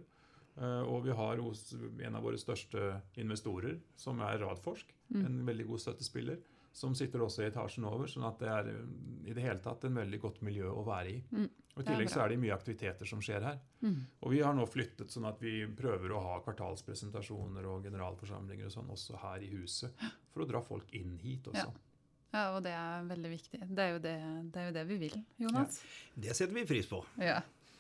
Uh, 0.59 0.83
og 0.91 1.05
vi 1.05 1.13
har 1.15 1.39
hos 1.39 1.69
en 2.03 2.17
av 2.19 2.23
våre 2.25 2.39
største 2.41 2.97
investorer, 3.23 3.77
som 3.97 4.19
er 4.27 4.39
Radforsk, 4.43 4.95
Mm. 5.15 5.25
en 5.25 5.37
veldig 5.47 5.67
god 5.69 5.79
støttespiller, 5.81 6.39
som 6.79 6.95
sitter 6.95 7.25
også 7.25 7.43
i 7.43 7.49
etasjen 7.49 7.87
over. 7.89 8.07
sånn 8.11 8.27
at 8.29 8.39
det 8.43 8.51
er 8.53 8.69
eh, 8.71 8.85
i 9.31 9.35
det 9.35 9.43
hele 9.45 9.63
tatt 9.65 9.87
en 9.89 9.99
veldig 9.99 10.21
godt 10.23 10.45
miljø 10.47 10.71
å 10.71 10.85
være 10.87 11.11
i. 11.11 11.19
Mm. 11.35 11.49
Og 11.75 11.83
I 11.83 11.87
tillegg 11.87 12.09
er 12.09 12.13
så 12.13 12.23
er 12.25 12.33
det 12.33 12.39
mye 12.43 12.55
aktiviteter 12.55 13.07
som 13.11 13.21
skjer 13.23 13.45
her. 13.47 13.59
Mm. 13.83 13.99
Og 14.23 14.33
vi 14.35 14.41
har 14.43 14.55
nå 14.55 14.65
flyttet 14.67 15.15
sånn 15.15 15.29
at 15.31 15.43
vi 15.43 15.61
prøver 15.79 16.15
å 16.15 16.23
ha 16.25 16.39
kvartalspresentasjoner 16.47 17.67
og 17.71 17.87
generalforsamlinger 17.87 18.71
og 18.71 18.75
sånn 18.75 18.95
også 18.95 19.21
her 19.23 19.45
i 19.47 19.53
huset. 19.53 20.07
For 20.33 20.43
å 20.43 20.49
dra 20.49 20.63
folk 20.65 20.91
inn 20.99 21.19
hit 21.23 21.51
også. 21.51 21.69
Ja. 21.69 21.85
Ja, 22.29 22.43
og 22.53 22.61
det 22.67 22.75
er 22.77 23.07
veldig 23.09 23.31
viktig. 23.33 23.59
Det 23.65 23.85
er 23.85 23.95
jo 23.95 24.01
det, 24.05 24.17
det, 24.53 24.61
er 24.61 24.67
jo 24.67 24.73
det 24.77 24.83
vi 24.91 24.99
vil, 25.01 25.15
Jonas. 25.41 25.79
Det 26.13 26.35
setter 26.37 26.53
vi 26.59 26.67
pris 26.69 26.91
på. 26.91 27.01
Ja. 27.25 27.39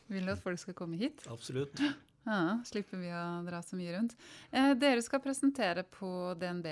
Vil 0.08 0.24
du 0.24 0.32
at 0.32 0.40
folk 0.40 0.61
skal 0.62 0.76
komme 0.76 0.96
hit? 1.00 1.26
Absolutt. 1.28 1.82
Ja, 2.28 2.58
slipper 2.68 3.00
vi 3.00 3.08
å 3.08 3.22
dra 3.46 3.62
så 3.64 3.76
mye 3.78 3.94
rundt. 3.94 4.16
Eh, 4.52 4.74
dere 4.76 5.00
skal 5.04 5.22
presentere 5.24 5.84
på 5.88 6.10
DNB 6.36 6.66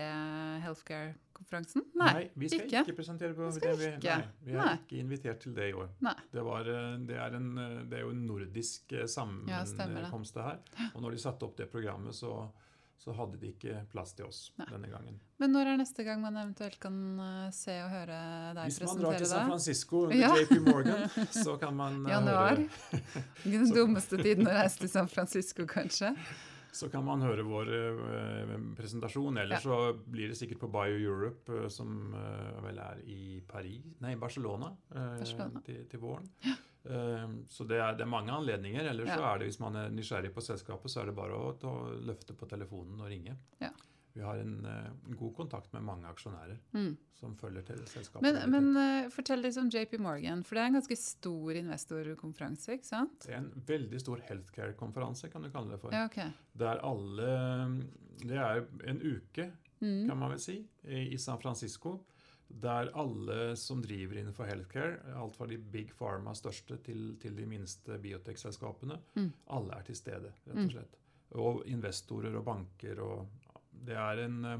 Healthcare-konferansen? 0.66 1.86
Nei, 1.96 2.26
vi 2.36 2.50
skal 2.52 2.66
ikke. 2.66 2.82
ikke, 2.84 2.96
presentere 2.98 3.32
på. 3.38 3.48
Vi, 3.56 3.88
ikke. 3.94 4.18
nei, 4.20 4.28
vi 4.44 4.52
er 4.52 4.60
Nei. 4.60 4.74
ikke 4.82 5.00
invitert 5.00 5.40
til 5.46 5.56
det 5.56 5.70
i 5.70 5.76
år. 5.76 5.88
Nei. 6.04 6.14
Det, 6.34 6.44
var, 6.44 6.68
eh, 6.68 6.92
det, 7.08 7.16
er 7.24 7.38
en, 7.40 7.48
eh, 7.62 7.80
det 7.88 8.00
er 8.00 8.04
jo 8.04 8.12
en 8.12 8.22
nordisk 8.28 8.96
sammenkomst, 9.16 10.36
Ja, 10.36 10.42
det 10.42 10.48
her. 10.50 10.92
Og 10.92 11.06
når 11.06 11.16
de 11.16 11.24
satte 11.24 11.48
opp 11.48 11.56
det 11.56 11.70
programmet, 11.72 12.16
så, 12.18 12.34
så 12.98 13.12
hadde 13.12 13.38
de 13.38 13.50
ikke 13.52 13.82
plass 13.92 14.14
til 14.16 14.24
oss 14.26 14.38
Nei. 14.59 14.66
denne 14.72 14.88
gangen. 14.90 15.18
Men 15.38 15.52
når 15.52 15.68
er 15.74 15.78
neste 15.82 16.04
gang 16.06 16.22
man 16.24 16.37
eventuelt 16.40 16.78
kan 16.80 16.96
eh, 17.20 17.50
se 17.54 17.74
og 17.85 17.90
høre 17.92 18.18
deg 18.56 18.70
Hvis 18.70 18.80
man 18.88 19.02
drar 19.02 19.18
til 19.20 19.28
San? 19.30 19.50
Francisco 19.52 20.02
under 20.06 20.16
Ja. 20.16 20.32
JP 20.35 20.59
Morgan, 20.64 21.06
så 21.30 21.56
kan 21.61 21.76
man 21.76 22.02
eh, 22.06 22.11
Januar? 22.14 22.56
høre 22.56 23.02
Den 23.44 23.70
dummeste 23.76 24.16
tiden 24.22 24.48
å 24.48 24.56
reise 24.56 24.80
til 24.80 24.92
San 24.92 25.09
Francisco, 25.12 25.68
kanskje? 25.68 26.14
så 26.76 26.90
kan 26.92 27.00
man 27.06 27.22
høre 27.24 27.40
vår 27.46 27.68
uh, 27.72 28.50
presentasjon. 28.76 29.38
Eller 29.40 29.56
Ja. 29.56 29.61
så 29.64 29.76
blir 30.12 30.28
det 30.28 30.37
sikkert 30.37 30.59
på 30.61 30.68
Bio 30.68 30.98
Europe, 31.00 31.48
eh, 31.62 31.68
som 31.72 32.12
uh, 32.12 32.59
vel 32.66 32.76
er 32.85 33.00
i 33.09 33.40
Paris 33.48 33.80
Nei, 34.04 34.12
Barcelona, 34.20 34.68
Barcelona. 34.92 35.62
Til, 35.64 35.87
til 35.88 36.02
våren. 36.02 36.28
Eh, 36.44 36.52
så 37.49 37.64
det 37.68 37.81
er, 37.81 37.96
det 37.99 38.05
er 38.07 38.11
mange 38.11 38.33
anledninger. 38.33 38.85
Eller 38.90 39.07
så 39.11 39.18
er 39.33 39.38
det, 39.42 39.49
hvis 39.51 39.61
man 39.62 39.77
er 39.81 39.90
nysgjerrig 39.94 40.33
på 40.35 40.44
selskapet, 40.44 40.90
så 40.92 41.03
er 41.03 41.11
det 41.11 41.16
bare 41.18 41.35
å 41.37 41.53
ta, 41.61 41.72
løfte 42.07 42.35
på 42.38 42.49
telefonen 42.51 43.01
og 43.03 43.11
ringe. 43.11 43.37
Ja. 43.62 43.72
Vi 44.16 44.22
har 44.25 44.38
en 44.40 44.64
eh, 44.64 45.11
god 45.20 45.35
kontakt 45.37 45.72
med 45.77 45.83
mange 45.85 46.09
aksjonærer 46.09 46.57
Mm. 46.72 46.94
som 47.12 47.35
følger 47.37 47.66
til 47.68 47.83
selskapet. 47.85 48.22
Men, 48.25 48.38
men 48.51 48.79
eh, 48.81 49.11
fortell 49.12 49.42
litt 49.44 49.59
om 49.61 49.68
JP 49.68 49.99
Morgan, 50.01 50.40
for 50.42 50.57
det 50.57 50.62
er 50.62 50.70
en 50.70 50.79
ganske 50.79 50.96
stor 50.96 51.59
investorkonferanse, 51.61 52.79
ikke 52.79 52.88
sant? 52.88 53.27
det 53.27 53.35
er 53.35 53.42
en 53.42 53.51
veldig 53.68 54.01
stor 54.01 54.22
healthcare-konferanse, 54.31 55.29
kan 55.33 55.44
du 55.44 55.51
kalle 55.53 55.75
det 55.75 55.81
for. 55.83 55.92
Ja, 55.92 56.07
okay. 56.09 56.31
Der 56.57 56.81
alle 56.81 57.29
Det 58.25 58.40
er 58.40 58.64
en 58.88 59.03
uke 59.05 59.51
Mm. 59.77 60.07
kan 60.09 60.16
man 60.16 60.31
vel 60.33 60.38
si, 60.40 60.55
i 60.88 61.18
San 61.20 61.37
Francisco. 61.38 61.99
Der 62.48 62.90
alle 62.94 63.56
som 63.56 63.80
driver 63.82 64.16
innenfor 64.20 64.46
healthcare, 64.46 65.00
alt 65.18 65.35
fra 65.37 65.46
de 65.50 65.56
big 65.59 65.90
pharma 65.98 66.32
største 66.35 66.78
til, 66.87 67.16
til 67.20 67.35
de 67.37 67.46
minste 67.46 67.98
biotekselskapene, 68.00 69.00
Mm. 69.16 69.32
alle 69.50 69.74
er 69.78 69.82
til 69.82 69.96
stede, 69.96 70.32
rett 70.46 70.54
Mm. 70.56 70.64
og 70.64 70.70
slett. 70.72 70.96
Og 71.35 71.66
investorer 71.66 72.37
og 72.37 72.44
banker 72.44 73.00
og 73.02 73.26
Det 73.87 73.94
er 73.96 74.24
en 74.24 74.44
eh, 74.44 74.59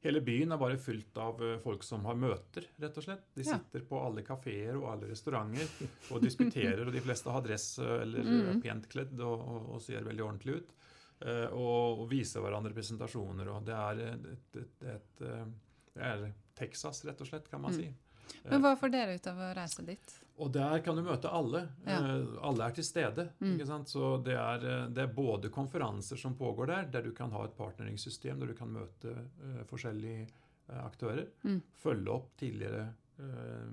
Hele 0.00 0.20
byen 0.20 0.52
er 0.52 0.58
bare 0.58 0.76
fylt 0.78 1.16
av 1.18 1.40
eh, 1.42 1.58
folk 1.58 1.82
som 1.82 2.04
har 2.04 2.14
møter, 2.14 2.64
rett 2.80 2.96
og 2.96 3.02
slett. 3.02 3.24
De 3.34 3.42
Ja. 3.42 3.58
sitter 3.58 3.80
på 3.80 3.98
alle 4.06 4.22
kafeer 4.22 4.76
og 4.76 4.92
alle 4.92 5.08
restauranter 5.10 5.66
og 6.12 6.22
diskuterer, 6.22 6.86
og 6.86 6.92
de 6.92 7.00
fleste 7.00 7.28
har 7.32 7.40
dress 7.42 7.78
eh, 7.80 8.02
eller 8.02 8.22
Mm. 8.22 8.48
er 8.56 8.60
pent 8.60 8.88
kledd 8.88 9.18
og, 9.20 9.40
og, 9.40 9.70
og 9.74 9.80
ser 9.82 10.04
veldig 10.04 10.22
ordentlig 10.22 10.54
ut. 10.60 10.68
Og, 11.50 11.98
og 12.02 12.08
viser 12.10 12.40
hverandre 12.40 12.72
presentasjoner. 12.72 13.48
og 13.48 13.64
Det 13.64 13.74
er 13.74 14.12
et, 14.12 14.26
et, 14.54 14.82
et, 14.82 15.22
et 15.22 15.54
det 15.96 16.32
Texas, 16.58 17.04
rett 17.06 17.20
og 17.24 17.30
slett, 17.30 17.50
kan 17.50 17.62
man 17.62 17.72
Mm. 17.72 17.80
si. 17.80 17.94
Men 18.44 18.62
hva 18.62 18.74
får 18.78 18.90
dere 18.92 19.14
ut 19.16 19.26
av 19.26 19.38
å 19.40 19.54
reise 19.56 19.84
dit? 19.86 20.14
Og 20.38 20.52
der 20.52 20.80
kan 20.84 20.96
du 20.96 21.02
møte 21.02 21.30
alle. 21.32 21.62
Ja. 21.86 21.98
Eh, 21.98 22.26
alle 22.44 22.66
er 22.68 22.74
til 22.76 22.84
stede. 22.84 23.28
Mm. 23.40 23.58
Så 23.88 24.22
det 24.24 24.36
er, 24.36 24.66
eh, 24.66 24.86
det 24.88 25.02
er 25.02 25.14
både 25.14 25.50
konferanser 25.50 26.16
som 26.20 26.36
pågår 26.36 26.66
der, 26.66 26.84
der 26.92 27.02
du 27.02 27.12
kan 27.12 27.30
ha 27.30 27.44
et 27.44 27.56
partneringssystem, 27.56 28.38
der 28.38 28.46
du 28.52 28.54
kan 28.54 28.68
møte 28.68 29.14
uh, 29.16 29.64
forskjellige 29.64 30.28
uh, 30.70 30.84
aktører. 30.86 31.26
Mm. 31.44 31.62
Følge 31.74 32.14
opp 32.14 32.36
tidligere 32.36 32.92
uh, 33.18 33.72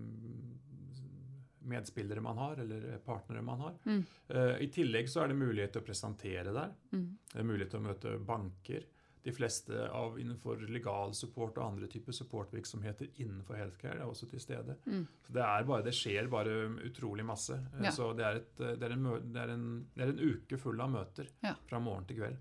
medspillere 1.65 2.21
man 2.21 2.37
har, 2.37 2.59
eller 2.61 2.97
partnere 3.05 3.41
man 3.41 3.59
har. 3.59 3.73
Mm. 3.85 4.03
Eh, 4.29 4.55
I 4.63 4.67
tillegg 4.71 5.09
så 5.09 5.23
er 5.23 5.31
det 5.31 5.37
mulighet 5.39 5.73
til 5.73 5.81
å 5.81 5.85
presentere 5.87 6.53
der. 6.53 6.73
Mm. 6.93 7.07
Det 7.31 7.39
er 7.41 7.47
mulighet 7.49 7.71
til 7.73 7.81
å 7.81 7.85
møte 7.87 8.13
banker. 8.25 8.85
De 9.25 9.31
fleste 9.33 9.87
av 9.89 10.19
innenfor 10.21 10.59
legal 10.69 11.13
support 11.17 11.57
og 11.57 11.63
andre 11.65 11.87
typer 11.89 12.13
supportvirksomheter 12.13 13.07
innenfor 13.23 13.57
healthcare 13.57 13.97
er 14.03 14.05
også 14.05 14.27
til 14.29 14.39
stede. 14.43 14.75
Mm. 14.85 15.07
Så 15.25 15.33
det, 15.33 15.45
bare, 15.65 15.81
det 15.87 15.93
skjer 15.97 16.29
bare 16.29 16.53
utrolig 16.85 17.25
masse. 17.25 17.57
Eh, 17.73 17.87
Ja. 17.87 17.91
Så 17.95 18.11
det 18.17 18.25
er, 18.27 18.35
et, 18.43 18.51
det, 18.57 18.83
er 18.85 18.93
en, 18.93 19.07
det, 19.33 19.41
er 19.41 19.53
en, 19.55 19.65
det 19.95 20.05
er 20.05 20.13
en 20.13 20.19
uke 20.35 20.59
full 20.61 20.79
av 20.85 20.91
møter 20.93 21.31
Ja. 21.41 21.55
fra 21.69 21.79
morgen 21.81 22.05
til 22.05 22.21
kveld. 22.21 22.37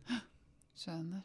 Skjønner. 0.76 1.22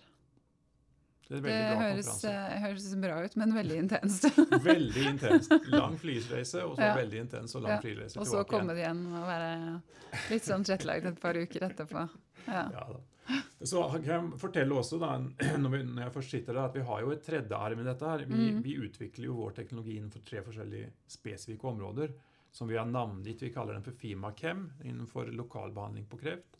Det 1.29 1.43
Det 1.43 1.51
høres, 1.77 2.23
eh, 2.25 2.55
høres 2.63 2.87
bra 2.97 3.19
ut, 3.21 3.35
men 3.37 3.51
veldig 3.53 3.75
intenst. 3.83 4.23
Veldig 4.65 5.03
intenst. 5.11 5.51
Lang 5.69 5.93
flyreise, 6.01 6.63
og 6.65 6.75
så 6.79 6.87
Ja. 6.87 6.95
veldig 6.97 7.19
intens 7.21 7.53
og 7.55 7.61
lang 7.67 7.75
Ja. 7.75 7.81
flyreise 7.83 8.17
Og 8.17 8.25
så 8.25 8.39
tilbake 8.39 8.49
komme 8.49 8.73
igjen 8.79 9.03
og 9.13 9.27
være 9.27 9.81
litt 10.31 10.43
sånn 10.47 10.63
jetlagd 10.65 11.05
et 11.05 11.19
par 11.21 11.37
uker 11.37 11.67
etterpå. 11.69 12.09
Ja. 12.47 12.63
Ja, 12.73 12.87
da. 12.95 12.99
Så 13.61 13.81
kan 13.91 14.03
jeg 14.07 14.39
fortelle 14.41 14.73
også, 14.79 14.97
da, 15.01 15.17
når, 15.63 15.69
vi, 15.73 15.83
når 15.83 16.03
jeg 16.07 16.13
først 16.15 16.31
sitter 16.35 16.53
der, 16.55 16.65
at 16.69 16.75
vi 16.79 16.83
har 16.87 17.01
jo 17.03 17.11
et 17.11 17.23
tredje 17.25 17.55
arm 17.57 17.79
i 17.79 17.87
dette. 17.87 18.05
her. 18.05 18.25
Vi, 18.25 18.49
Mm. 18.51 18.61
vi 18.63 18.77
utvikler 18.87 19.25
jo 19.25 19.35
vår 19.41 19.51
teknologi 19.57 19.97
innenfor 19.99 20.23
tre 20.25 20.41
forskjellige 20.45 20.91
spesifikke 21.07 21.67
områder. 21.67 22.13
Som 22.51 22.67
vi 22.67 22.77
har 22.79 22.85
navngitt. 22.89 23.41
Vi 23.43 23.51
kaller 23.53 23.73
den 23.77 23.83
for 23.85 23.91
FIMA-KEM 23.93 24.63
innenfor 24.85 25.29
lokalbehandling 25.37 26.07
på 26.09 26.17
kreft. 26.17 26.57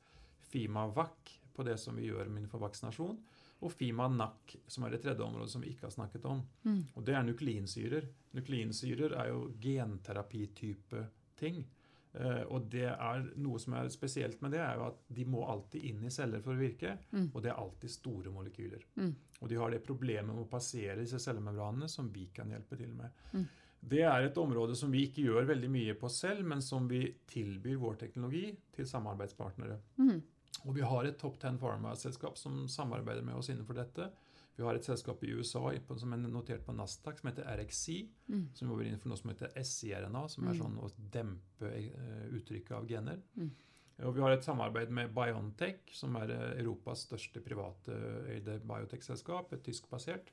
FIMA-VAC 0.52 1.38
på 1.56 1.64
det 1.66 1.78
som 1.82 1.96
vi 1.98 2.06
gjør 2.12 2.28
innenfor 2.30 2.60
vaksinasjon. 2.62 3.18
Og 3.62 3.72
FIMA-NAC, 3.74 4.54
som 4.72 4.86
er 4.86 4.92
det 4.94 5.02
tredje 5.04 5.26
området 5.26 5.50
som 5.52 5.62
vi 5.62 5.74
ikke 5.74 5.88
har 5.88 5.92
snakket 5.96 6.26
om. 6.30 6.44
Mm. 6.64 6.84
Og 6.96 7.04
det 7.06 7.16
er 7.18 7.26
nukleinsyrer. 7.28 8.06
Nukleinsyrer 8.38 9.18
er 9.20 9.32
jo 9.34 9.42
genterapitype 9.60 11.08
ting. 11.40 11.64
Eh, 12.14 12.42
og 12.50 12.66
det 12.74 12.88
er 12.90 13.26
noe 13.38 13.60
som 13.62 13.76
er 13.78 13.90
spesielt 13.94 14.42
med 14.42 14.56
det, 14.56 14.62
er 14.64 14.80
jo 14.80 14.88
at 14.88 15.02
de 15.14 15.26
må 15.30 15.44
alltid 15.46 15.86
inn 15.92 16.02
i 16.08 16.14
celler 16.14 16.42
for 16.46 16.56
å 16.56 16.62
virke. 16.62 16.96
Mm. 17.14 17.30
Og 17.34 17.44
det 17.46 17.52
er 17.52 17.62
alltid 17.62 17.94
store 17.94 18.34
molekyler. 18.34 18.86
Mm. 18.98 19.14
Og 19.40 19.52
de 19.52 19.60
har 19.62 19.74
det 19.74 19.84
problemet 19.86 20.34
med 20.34 20.44
å 20.44 20.52
passere 20.52 21.00
disse 21.02 21.22
cellemembranene 21.22 21.90
som 21.92 22.10
vi 22.14 22.28
kan 22.36 22.50
hjelpe 22.52 22.80
til 22.80 22.96
med. 22.98 23.24
Mm. 23.34 23.46
Det 23.80 24.02
er 24.04 24.26
et 24.26 24.40
område 24.42 24.76
som 24.76 24.92
vi 24.92 25.06
ikke 25.08 25.24
gjør 25.30 25.48
veldig 25.54 25.70
mye 25.72 25.94
på 26.00 26.10
selv, 26.12 26.44
men 26.48 26.64
som 26.64 26.90
vi 26.90 27.06
tilbyr 27.30 27.78
vår 27.80 28.02
teknologi 28.02 28.50
til 28.76 28.88
samarbeidspartnere. 28.90 29.78
Mm. 30.02 30.18
Og 30.66 30.74
vi 30.76 30.84
har 30.84 31.08
et 31.08 31.16
Top 31.20 31.38
10 31.40 31.62
Pharma-selskap 31.62 32.38
som 32.38 32.66
samarbeider 32.68 33.24
med 33.24 33.38
oss 33.40 33.52
innenfor 33.54 33.78
dette. 33.78 34.10
Vi 34.60 34.66
har 34.68 34.76
et 34.76 34.84
selskap 34.84 35.22
i 35.24 35.30
USA 35.32 35.70
som 35.96 36.12
er 36.14 36.20
notert 36.20 36.66
på 36.66 36.74
Nasdaq, 36.76 37.22
som 37.22 37.30
heter 37.30 37.46
RXC, 37.48 38.10
Mm. 38.28 38.50
som 38.54 38.68
jobber 38.68 38.84
innenfor 38.90 39.08
noe 39.08 39.18
som 39.18 39.30
heter 39.32 39.54
SIRNA, 39.64 40.28
som 40.30 40.48
er 40.50 40.54
Mm. 40.54 40.60
sånn 40.60 40.78
å 40.84 40.92
dempe 41.12 41.70
eh, 41.72 42.28
uttrykket 42.36 42.72
av 42.76 42.86
gener. 42.88 43.22
Mm. 43.38 43.52
Og 44.04 44.14
vi 44.16 44.22
har 44.22 44.32
et 44.32 44.44
samarbeid 44.44 44.90
med 44.92 45.14
Biontech, 45.16 45.80
som 45.94 46.16
er 46.18 46.30
eh, 46.32 46.60
Europas 46.62 47.06
største 47.08 47.40
private 47.42 47.96
eide 48.36 48.60
biotech-selskap, 48.60 49.54
et 49.54 49.64
tyskbasert, 49.64 50.28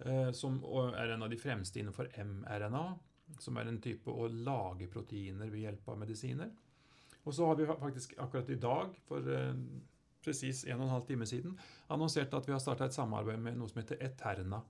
eh, 0.00 0.30
som 0.32 0.62
er 0.94 1.12
en 1.12 1.22
av 1.22 1.28
de 1.28 1.36
fremste 1.36 1.76
innenfor 1.76 2.08
mRNA, 2.16 2.98
som 3.38 3.56
er 3.58 3.68
en 3.68 3.80
type 3.80 4.06
å 4.08 4.28
lage 4.32 4.88
proteiner 4.88 5.50
ved 5.50 5.60
hjelp 5.60 5.88
av 5.88 5.98
medisiner. 5.98 6.50
Og 7.26 7.34
så 7.34 7.44
har 7.46 7.56
vi 7.56 7.66
faktisk 7.66 8.16
akkurat 8.16 8.48
i 8.48 8.54
dag, 8.54 8.96
for 9.06 9.18
eh, 9.28 9.52
presis 10.24 10.64
en 10.66 10.80
og 10.80 10.88
en 10.88 10.94
halv 10.96 11.06
time 11.08 11.28
siden, 11.28 11.54
annonsert 11.92 12.34
at 12.34 12.48
vi 12.48 12.54
har 12.54 12.62
starta 12.62 12.88
et 12.88 12.96
samarbeid 12.96 13.40
med 13.42 13.58
noe 13.58 13.70
som 13.70 13.82
heter 13.82 14.00
Eterna. 14.04 14.62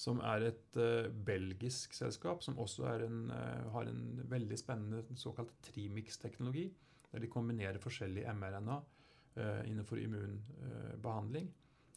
Som 0.00 0.22
er 0.24 0.46
et 0.46 0.78
uh, 0.80 1.10
belgisk 1.12 1.92
selskap 1.92 2.40
som 2.40 2.56
også 2.62 2.86
en, 3.04 3.26
uh, 3.28 3.66
har 3.74 3.90
en 3.90 4.22
veldig 4.30 4.56
spennende 4.56 5.18
såkalt 5.18 5.50
trimix-teknologi. 5.66 6.70
Der 7.10 7.20
de 7.20 7.28
kombinerer 7.28 7.82
forskjellig 7.82 8.24
mRNA 8.32 8.78
uh, 8.78 9.60
innenfor 9.68 10.00
immunbehandling. 10.00 11.50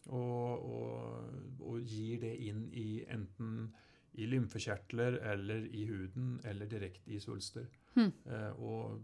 og, 0.09 0.65
og, 0.67 1.29
og 1.63 1.79
gir 1.87 2.19
det 2.19 2.33
inn 2.43 2.65
i 2.75 3.05
enten 3.07 3.69
i 4.13 4.25
lymfekjertler 4.29 5.17
eller 5.31 5.65
i 5.73 5.85
huden 5.89 6.39
eller 6.45 6.69
direkte 6.69 7.11
i 7.11 7.19
svulster. 7.19 7.65
Hmm. 7.95 8.11
Eh, 8.25 8.61
og 8.61 9.01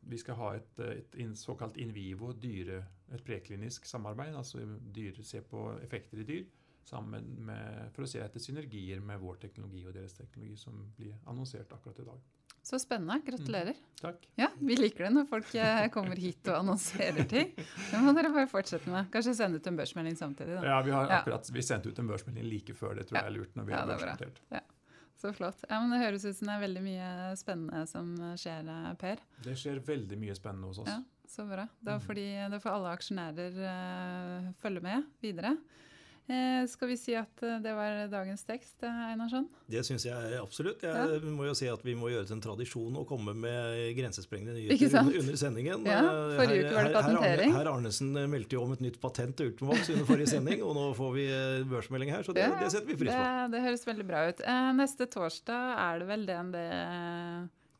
vi 0.00 0.18
skal 0.20 0.38
ha 0.38 0.50
et, 0.58 0.78
et 0.84 1.16
in, 1.18 1.34
såkalt 1.36 1.76
in 1.80 1.94
vivo 1.94 2.32
dyre, 2.32 2.84
et 3.12 3.24
preklinisk 3.24 3.84
samarbeid. 3.86 4.34
altså 4.34 4.58
dyr, 4.94 5.22
Se 5.22 5.40
på 5.40 5.80
effekter 5.82 6.18
i 6.20 6.24
dyr 6.24 6.44
sammen 6.84 7.24
med, 7.46 7.90
for 7.94 8.04
å 8.04 8.08
se 8.08 8.20
etter 8.20 8.40
synergier 8.40 9.00
med 9.00 9.18
vår 9.20 9.36
teknologi 9.40 9.86
og 9.86 9.94
deres 9.94 10.12
teknologi, 10.12 10.56
som 10.56 10.92
blir 10.96 11.14
annonsert 11.26 11.70
akkurat 11.72 11.98
i 12.00 12.04
dag. 12.04 12.18
Så 12.64 12.78
spennende. 12.80 13.18
Gratulerer. 13.26 13.74
Takk. 14.00 14.26
Ja, 14.36 14.48
Vi 14.58 14.76
liker 14.76 15.04
det 15.04 15.10
når 15.12 15.26
folk 15.28 15.54
eh, 15.54 15.88
kommer 15.92 16.16
hit 16.16 16.48
og 16.48 16.62
annonserer 16.62 17.26
ting. 17.28 17.50
Det 17.56 18.00
må 18.00 18.14
dere 18.16 18.30
bare 18.32 18.48
fortsette 18.48 18.88
med. 18.88 19.10
Kanskje 19.12 19.34
sende 19.36 19.60
ut 19.60 19.66
en 19.68 19.76
børsmelding 19.76 20.16
samtidig. 20.16 20.54
da. 20.60 20.62
Ja, 20.64 20.82
Vi 20.82 20.90
har 20.90 21.08
Ja. 21.10 21.18
akkurat, 21.20 21.50
vi 21.52 21.60
sendte 21.62 21.88
ut 21.92 21.98
en 21.98 22.08
børsmelding 22.08 22.44
like 22.48 22.72
før. 22.74 22.94
Det 22.96 23.06
tror 23.08 23.20
jeg 23.20 23.26
er 23.26 23.36
lurt 23.36 23.54
når 23.54 23.64
vi 23.66 23.72
Ja, 23.72 23.84
har 23.84 24.16
det 24.16 24.30
Ja. 24.50 24.60
Så 25.16 25.32
flott. 25.32 25.64
Ja, 25.70 25.80
men 25.80 25.90
Det 25.90 26.00
høres 26.06 26.24
ut 26.24 26.36
som 26.36 26.48
det 26.48 26.54
er 26.54 26.66
veldig 26.68 26.82
mye 26.82 27.36
spennende 27.36 27.86
som 27.88 28.16
skjer, 28.36 28.68
eh, 28.68 28.94
Per. 28.94 29.16
Det 29.42 29.56
skjer 29.56 29.80
veldig 29.84 30.18
mye 30.18 30.34
spennende 30.34 30.66
hos 30.66 30.78
oss. 30.78 30.88
Ja, 30.88 31.02
Så 31.26 31.46
bra. 31.48 31.66
Da 31.82 31.96
Mhm. 31.98 32.04
får, 32.06 32.14
de, 32.14 32.60
får 32.60 32.70
alle 32.70 32.92
aksjonærer 32.96 33.56
uh, 33.58 34.52
følge 34.62 34.80
med 34.82 35.04
videre. 35.22 35.56
Eh, 36.26 36.64
skal 36.66 36.88
vi 36.88 36.94
si 36.96 37.12
at 37.14 37.42
eh, 37.44 37.58
det 37.60 37.72
var 37.76 38.06
dagens 38.08 38.46
tekst, 38.48 38.78
eh, 38.82 38.88
Einarsson? 39.12 39.44
Det 39.68 39.82
syns 39.84 40.06
jeg 40.06 40.38
absolutt. 40.40 40.80
Jeg 40.80 40.94
Ja. 40.94 41.18
må 41.20 41.44
jo 41.44 41.52
si 41.52 41.66
at 41.68 41.82
vi 41.84 41.92
må 41.94 42.08
gjøre 42.08 42.22
det 42.24 42.28
til 42.28 42.36
en 42.38 42.40
tradisjon 42.40 42.96
å 42.96 43.02
komme 43.04 43.34
med 43.36 43.92
grensesprengende 43.94 44.54
nyheter 44.56 45.04
under, 45.20 45.36
sendingen. 45.36 45.84
Ja, 45.84 45.98
Eh, 46.00 46.38
forrige 46.40 46.64
uke 46.64 46.72
var 46.78 46.84
det 46.88 46.94
patentering. 46.94 47.52
Herr 47.52 47.68
Arne, 47.68 47.76
Arnesen 47.76 48.16
eh, 48.16 48.26
meldte 48.26 48.56
jo 48.56 48.62
om 48.64 48.72
et 48.72 48.80
nytt 48.80 48.98
patent 49.02 49.36
til 49.36 49.52
Ultimovax 49.52 49.90
under 49.90 50.04
forrige 50.06 50.28
sending, 50.32 50.62
og 50.64 50.72
nå 50.74 50.86
får 50.96 51.12
vi 51.12 51.26
eh, 51.28 51.64
børsmelding 51.68 52.10
her, 52.10 52.22
så 52.22 52.32
det, 52.32 52.40
Ja, 52.48 52.56
det 52.58 52.72
setter 52.72 52.86
vi 52.86 52.96
pris 53.04 53.12
på. 53.12 53.20
Det, 53.20 53.50
det 53.52 53.62
høres 53.68 53.84
veldig 53.84 54.06
bra 54.08 54.24
ut. 54.30 54.40
Eh, 54.40 54.72
neste 54.80 55.04
torsdag 55.06 55.76
er 55.76 55.98
det 55.98 56.08
vel 56.08 56.24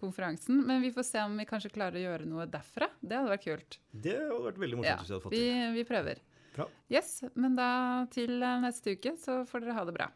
DNB-konferansen, 0.04 0.66
men 0.66 0.82
vi 0.82 0.90
får 0.92 1.02
se 1.02 1.22
om 1.22 1.36
vi 1.38 1.44
kanskje 1.48 1.70
klarer 1.72 1.96
å 1.98 2.02
gjøre 2.04 2.26
noe 2.28 2.46
derfra. 2.46 2.88
Det 3.00 3.16
hadde 3.16 3.32
vært 3.32 3.44
kult. 3.44 3.78
Det 3.92 4.16
hadde 4.18 4.44
vært 4.44 4.58
veldig 4.60 4.76
morsomt 4.80 4.90
Ja, 4.90 4.96
hvis 5.00 5.08
vi 5.10 5.14
hadde 5.14 5.24
fått 5.24 5.32
vi, 5.32 5.42
til. 5.48 5.72
vi 5.74 5.84
prøver. 5.88 6.20
Bra. 6.54 6.66
Yes, 6.92 7.22
men 7.34 7.56
da 7.56 7.68
til 8.14 8.36
neste 8.62 8.94
uke 8.94 9.16
så 9.18 9.40
får 9.48 9.64
dere 9.64 9.74
ha 9.78 9.84
det 9.88 9.94
bra. 9.96 10.08